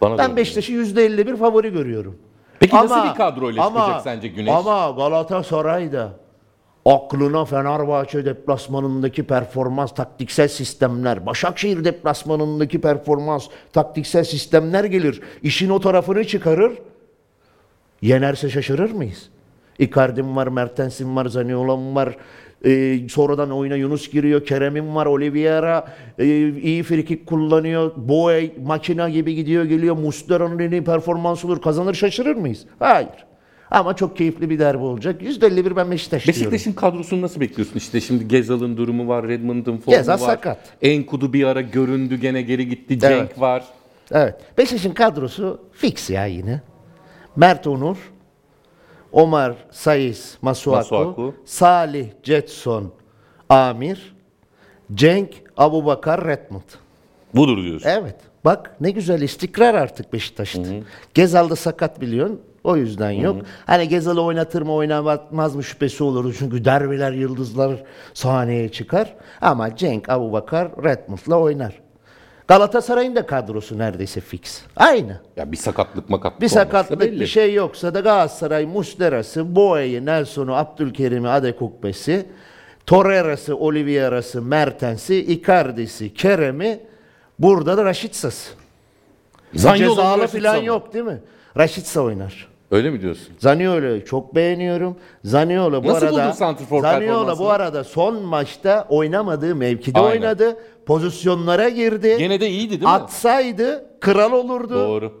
[0.00, 0.36] Bana Ben.
[0.36, 2.18] Beşiktaş'ı %51 favori görüyorum.
[2.60, 4.52] Peki nasıl bir kadroyla çıkacak sence Güneş?
[4.54, 6.12] Ama Galatasaray'da
[6.86, 15.20] aklına Fenerbahçe deplasmanındaki performans, taktiksel sistemler, Başakşehir deplasmanındaki performans, taktiksel sistemler gelir.
[15.42, 16.72] İşin o tarafını çıkarır.
[18.02, 19.28] Yenerse şaşırır mıyız?
[19.78, 22.16] Icardi'm var, Mertens'im var, Zaniolo'm var.
[22.64, 24.44] Ee, sonradan oyuna Yunus giriyor.
[24.46, 27.92] Kerem'im var, Oliveira e, iyi frikik kullanıyor.
[27.96, 29.96] Boey makina gibi gidiyor geliyor.
[29.96, 31.62] Muslera'nın en iyi performansı olur.
[31.62, 32.64] Kazanır şaşırır mıyız?
[32.78, 33.08] Hayır.
[33.70, 35.22] Ama çok keyifli bir derbi olacak.
[35.22, 36.52] %51 ben Beşiktaş diyorum.
[36.52, 37.76] Beşiktaş'ın kadrosunu nasıl bekliyorsun?
[37.76, 40.18] İşte şimdi Gezal'ın durumu var, Redmond'un formu Gezal var.
[40.18, 40.58] sakat.
[40.82, 42.98] Enkudu bir ara göründü gene geri gitti.
[42.98, 43.40] Cenk Evet.
[43.40, 43.64] var.
[44.12, 44.34] Evet.
[44.58, 46.60] Beşiktaş'ın kadrosu fix ya yine.
[47.36, 47.96] Mert Onur,
[49.12, 51.34] Omar Sayıs Masuaku, Masuaku.
[51.44, 52.92] Salih Jetson
[53.48, 54.16] Amir,
[54.94, 56.62] Cenk Abubakar Redmond.
[57.34, 57.88] Budur diyorsun.
[57.88, 58.16] Evet.
[58.44, 60.62] Bak ne güzel istikrar artık Beşiktaş'ta.
[61.14, 62.40] Gezal da sakat biliyorsun.
[62.64, 63.36] O yüzden yok.
[63.66, 66.36] Hani Gezal'ı oynatır mı oynatmaz mı şüphesi olur.
[66.38, 67.82] Çünkü derbiler yıldızlar
[68.14, 69.14] sahneye çıkar.
[69.40, 71.80] Ama Cenk Abubakar Redmond'la oynar.
[72.48, 74.60] Galatasaray'ın da kadrosu neredeyse fix.
[74.76, 75.20] Aynı.
[75.36, 77.20] Ya bir sakatlık makatlık Bir sakatlık belli.
[77.20, 82.26] bir şey yoksa da Galatasaray Muslera'sı, Boey'i, Nelson'u, Abdülkerim'i, Adekukbe'si,
[82.86, 86.80] Torreira'sı, Oliveira'sı, Mertens'i, Icardi'si, Kerem'i
[87.38, 88.50] burada da Raşitsa'sı.
[89.54, 91.20] Zaniolo, Cezalı falan yok değil mi?
[91.56, 92.48] Raşitsa oynar.
[92.70, 93.28] Öyle mi diyorsun?
[93.38, 94.96] Zaniolo'yu çok beğeniyorum.
[95.24, 97.46] Zaniolo bu Nasıl buldun arada santrfor Zaniolo performansını?
[97.46, 100.10] bu arada son maçta oynamadığı mevkide Aynen.
[100.10, 100.56] oynadı.
[100.86, 102.16] Pozisyonlara girdi.
[102.18, 102.88] Gene de iyiydi değil mi?
[102.88, 104.74] Atsaydı kral olurdu.
[104.74, 105.12] Doğru.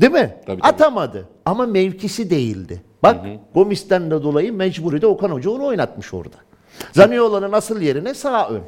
[0.00, 0.36] Değil mi?
[0.46, 0.68] Tabii, tabii.
[0.72, 1.28] Atamadı.
[1.44, 2.82] Ama mevkisi değildi.
[3.02, 3.16] Bak
[3.54, 6.36] Gomis'ten de dolayı mecburi de Okan Hoca onu oynatmış orada.
[6.92, 8.60] Zaniolo'nun asıl yerine sağ ön.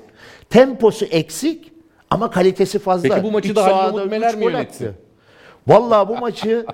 [0.51, 1.73] Temposu eksik
[2.11, 3.09] ama kalitesi fazla.
[3.09, 4.85] Peki bu maçı İç da Halil sahada Umut üç Meler mi gol yönetti?
[4.89, 4.95] attı.
[5.69, 6.67] Vallahi bu maçı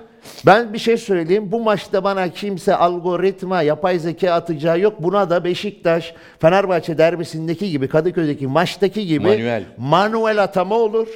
[0.45, 1.51] ben bir şey söyleyeyim.
[1.51, 4.93] Bu maçta bana kimse algoritma, yapay zeka atacağı yok.
[4.99, 9.63] Buna da Beşiktaş, Fenerbahçe derbisindeki gibi, Kadıköy'deki maçtaki gibi Manuel.
[9.77, 11.07] manuel atama olur.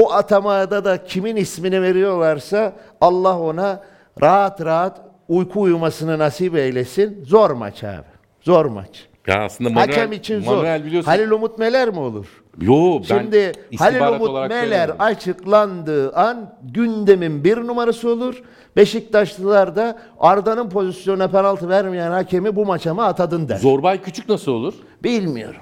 [0.00, 3.82] O atamada da kimin ismini veriyorlarsa Allah ona
[4.22, 7.24] rahat rahat uyku uyumasını nasip eylesin.
[7.24, 8.02] Zor maç abi.
[8.40, 9.06] Zor maç.
[9.26, 10.56] Ya aslında Manuel, Hakem için zor.
[10.56, 11.10] Manuel biliyorsun.
[11.10, 12.26] Halil Umut Meler mi olur?
[12.60, 18.42] Yo ben Şimdi Halil istihbarat Umut olarak Meler açıklandığı an gündemin bir numarası olur.
[18.76, 23.56] Beşiktaşlılar da Arda'nın pozisyonuna penaltı vermeyen hakemi bu maça mı atadın der.
[23.56, 24.74] Zorbay Küçük nasıl olur?
[25.04, 25.60] Bilmiyorum.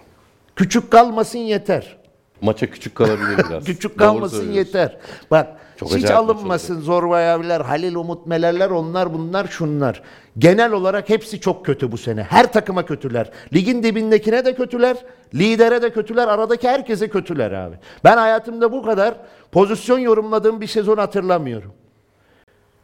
[0.56, 1.96] Küçük kalmasın yeter.
[2.40, 3.64] Maça küçük kalabilir biraz.
[3.66, 4.58] Küçük Doğru kalmasın söylüyorsun.
[4.58, 4.96] yeter.
[5.30, 10.02] Bak Çok hiç alınmasın Zorbay abiler, Halil Umut Melerler onlar bunlar şunlar.
[10.38, 12.22] Genel olarak hepsi çok kötü bu sene.
[12.22, 13.30] Her takıma kötüler.
[13.52, 14.96] Ligin dibindekine de kötüler,
[15.34, 17.76] lidere de kötüler, aradaki herkese kötüler abi.
[18.04, 19.14] Ben hayatımda bu kadar
[19.52, 21.72] pozisyon yorumladığım bir sezon hatırlamıyorum.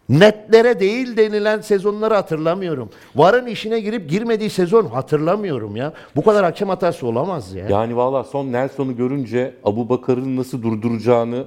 [0.09, 2.91] Netlere değil denilen sezonları hatırlamıyorum.
[3.17, 5.93] Varın işine girip girmediği sezon hatırlamıyorum ya.
[6.17, 7.67] Bu kadar hakem hatası olamaz ya.
[7.69, 11.45] Yani valla son Nelson'u görünce Abu Bakar'ın nasıl durduracağını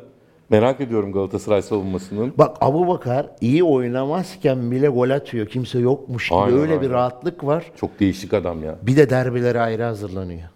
[0.53, 2.33] merak ediyorum Galatasaray savunmasının.
[2.37, 5.47] Bak Abu Bakar iyi oynamazken bile gol atıyor.
[5.47, 6.39] Kimse yokmuş gibi.
[6.39, 6.91] Aynen, Öyle bir aynen.
[6.93, 7.63] rahatlık var.
[7.75, 8.75] Çok değişik adam ya.
[8.81, 10.49] Bir de derbilere ayrı hazırlanıyor.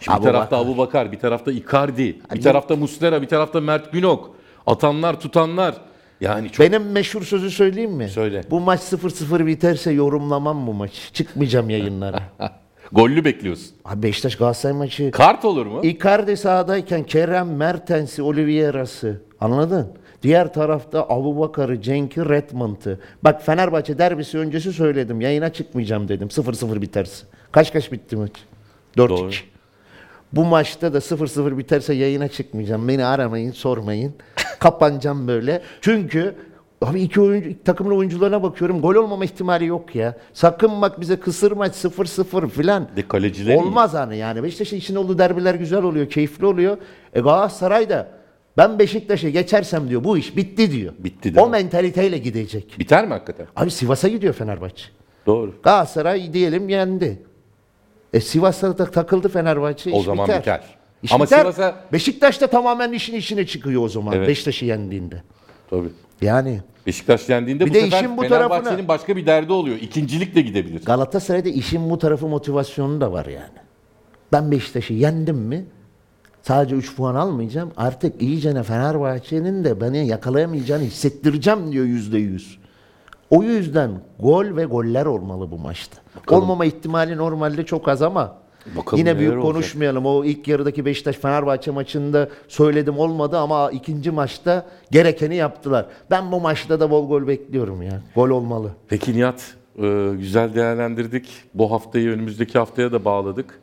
[0.00, 0.70] Şimdi Abu bir tarafta Bakar.
[0.70, 4.34] Abu Bakar, bir tarafta Icardi, bir tarafta Muslera, bir tarafta Mert Günok.
[4.66, 5.74] Atanlar, tutanlar.
[6.20, 8.08] Yani çok Benim meşhur sözü söyleyeyim mi?
[8.08, 8.42] Söyle.
[8.50, 11.12] Bu maç 0-0 biterse yorumlamam bu maçı.
[11.12, 12.22] Çıkmayacağım yayınlara.
[12.92, 13.76] gollü bekliyorsun.
[13.84, 15.10] Abi Beşiktaş Galatasaray maçı.
[15.10, 15.80] Kart olur mu?
[15.82, 19.92] Icardi sahadayken Kerem Mertens'i, Oliveira'sı anladın?
[20.22, 23.00] Diğer tarafta Abu Bakar'ı, Cenk'i, Redmond'ı.
[23.24, 25.20] Bak Fenerbahçe derbisi öncesi söyledim.
[25.20, 26.28] Yayına çıkmayacağım dedim.
[26.28, 27.26] 0-0 biterse.
[27.52, 28.32] Kaç kaç bitti maç?
[28.96, 29.08] 4-2.
[29.08, 29.30] Doğru.
[30.32, 32.88] Bu maçta da 0-0 biterse yayına çıkmayacağım.
[32.88, 34.14] Beni aramayın, sormayın.
[34.58, 35.62] Kapanacağım böyle.
[35.80, 36.34] Çünkü
[36.82, 38.80] abi iki oyuncu takımın oyuncularına bakıyorum.
[38.80, 40.16] Gol olmama ihtimali yok ya.
[40.32, 42.88] Sakın bak bize kısır maç 0-0 filan.
[42.96, 43.58] De kaleciler iyi.
[43.58, 44.42] Olmaz hani yani.
[44.42, 46.78] Beşiktaş'ın içinde olduğu derbiler güzel oluyor, keyifli oluyor.
[47.14, 48.08] E Galatasaray da
[48.56, 50.92] ben Beşiktaş'a geçersem diyor bu iş bitti diyor.
[50.98, 52.78] Bitti değil O mentaliteyle gidecek.
[52.78, 53.46] Biter mi hakikaten?
[53.56, 54.84] Abi Sivas'a gidiyor Fenerbahçe.
[55.26, 55.54] Doğru.
[55.62, 57.22] Galatasaray diyelim yendi.
[58.12, 59.90] E Sivas'ta da takıldı Fenerbahçe.
[59.92, 60.60] O iş zaman biter.
[61.02, 61.38] İş Ama biter.
[61.40, 64.14] Sivas'a- Beşiktaş da tamamen işin içine çıkıyor o zaman.
[64.14, 64.28] Evet.
[64.28, 65.22] Beşiktaş'ı yendiğinde.
[65.70, 65.88] Tabii.
[66.22, 69.76] Yani Beşiktaş yendiğinde Bir bu de sefer işin bu Fenerbahçe'nin tarafına- başka bir derdi oluyor.
[69.76, 70.84] İkincilik de gidebilir.
[70.84, 73.58] Galatasaray'da işin bu tarafı motivasyonu da var yani.
[74.32, 75.64] Ben Beşiktaş'ı yendim mi
[76.42, 77.70] sadece 3 puan almayacağım.
[77.76, 82.58] Artık iyicene Fenerbahçe'nin de beni yakalayamayacağını hissettireceğim diyor yüzde yüz.
[83.30, 83.90] O yüzden
[84.20, 85.96] gol ve goller olmalı bu maçta.
[86.30, 88.36] Olmama ihtimali normalde çok az ama
[88.76, 89.52] Bakalım yine büyük olacak.
[89.52, 90.06] konuşmayalım.
[90.06, 95.86] O ilk yarıdaki Beşiktaş Fenerbahçe maçında söyledim olmadı ama ikinci maçta gerekeni yaptılar.
[96.10, 98.02] Ben bu maçta da bol gol bekliyorum ya.
[98.14, 98.70] Gol olmalı.
[98.88, 101.28] Peki Nihat, e, güzel değerlendirdik.
[101.54, 103.60] Bu haftayı önümüzdeki haftaya da bağladık.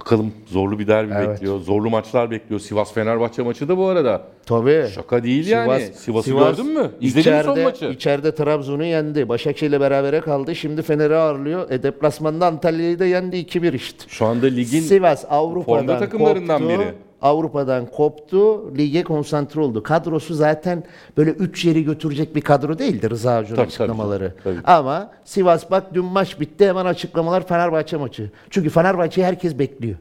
[0.00, 1.28] Bakalım zorlu bir derbi Evet.
[1.28, 1.60] bekliyor.
[1.60, 2.60] Zorlu maçlar bekliyor.
[2.60, 4.22] Sivas Fenerbahçe maçı da bu arada.
[4.46, 4.86] Tabii.
[4.94, 5.82] Şaka değil yani.
[5.94, 6.90] Sivas'ı gördün mü?
[7.00, 7.84] İzledin mi son içeride- maçı?
[7.86, 9.28] İçeride Trabzon'u yendi.
[9.28, 10.54] Başakşehir'le berabere kaldı.
[10.54, 11.70] Şimdi Fener'i ağırlıyor.
[11.70, 14.04] E deplasmanda Antalya'yı da yendi 2-1 işte.
[14.08, 16.78] Şu anda ligin Sivas formda Avrupa'dan takımlarından koptu.
[16.78, 16.92] biri.
[17.24, 18.70] Avrupa'dan koptu.
[18.76, 19.82] Lige konsantre oldu.
[19.82, 20.84] Kadrosu zaten
[21.16, 24.34] böyle 3 yeri götürecek bir kadro değildi Rıza Hoca'nın Tabii, açıklamaları.
[24.44, 24.66] tabii, tabii.
[24.72, 28.30] Ama Sivas bak dün maç bitti hemen açıklamalar Fenerbahçe maçı.
[28.50, 29.96] Çünkü Fenerbahçe'yi herkes bekliyor.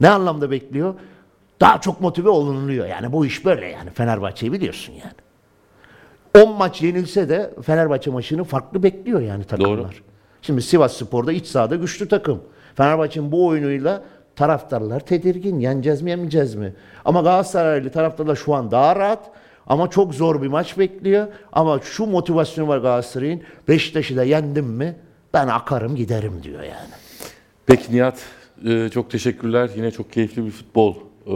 [0.00, 0.94] Ne anlamda bekliyor?
[1.60, 2.86] Daha çok motive olunuluyor.
[2.86, 6.44] Yani bu iş böyle yani Fenerbahçe'yi biliyorsun yani.
[6.46, 9.78] 10 maç yenilse de Fenerbahçe maçını farklı bekliyor yani takımlar.
[9.78, 9.86] Doğru.
[10.42, 12.40] Şimdi Sivas Spor'da iç sahada güçlü takım.
[12.74, 14.02] Fenerbahçe'nin bu oyunuyla
[14.40, 15.58] taraftarlar tedirgin.
[15.58, 16.72] Yeneceğiz mi yenmeyeceğiz mi?
[17.04, 19.30] Ama Galatasaraylı taraftarlar şu an daha rahat.
[19.66, 21.26] Ama çok zor bir maç bekliyor.
[21.52, 23.40] Ama şu motivasyonu var Galatasaray'ın.
[23.68, 24.96] Beşiktaş'ı da yendim mi
[25.34, 26.90] ben akarım giderim diyor yani.
[27.66, 28.18] Peki Nihat,
[28.66, 29.70] e, çok teşekkürler.
[29.76, 30.94] Yine çok keyifli bir futbol
[31.26, 31.32] e,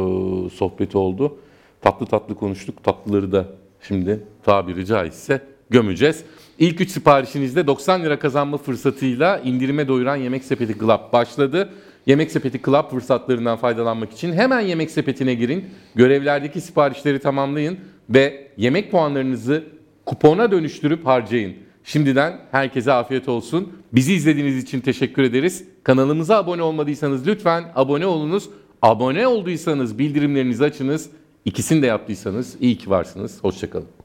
[0.50, 1.36] sohbeti oldu.
[1.82, 2.84] Tatlı tatlı konuştuk.
[2.84, 3.44] Tatlıları da
[3.80, 5.40] şimdi tabiri caizse
[5.70, 6.24] gömeceğiz.
[6.59, 11.70] İlk üç siparişinizde 90 lira kazanma fırsatıyla indirime doyuran Yemek Sepeti Club başladı.
[12.07, 15.64] Yemek Sepeti Club fırsatlarından faydalanmak için hemen Yemek Sepeti'ne girin.
[15.94, 17.78] Görevlerdeki siparişleri tamamlayın
[18.11, 19.64] ve yemek puanlarınızı
[20.07, 21.57] kupona dönüştürüp harcayın.
[21.84, 23.72] Şimdiden herkese afiyet olsun.
[23.92, 25.64] Bizi izlediğiniz için teşekkür ederiz.
[25.84, 28.50] Kanalımıza abone olmadıysanız lütfen abone olunuz.
[28.82, 31.11] Abone olduysanız bildirimlerinizi açınız.
[31.44, 33.44] İkisini de yaptıysanız iyi ki varsınız.
[33.44, 34.03] Hoşçakalın.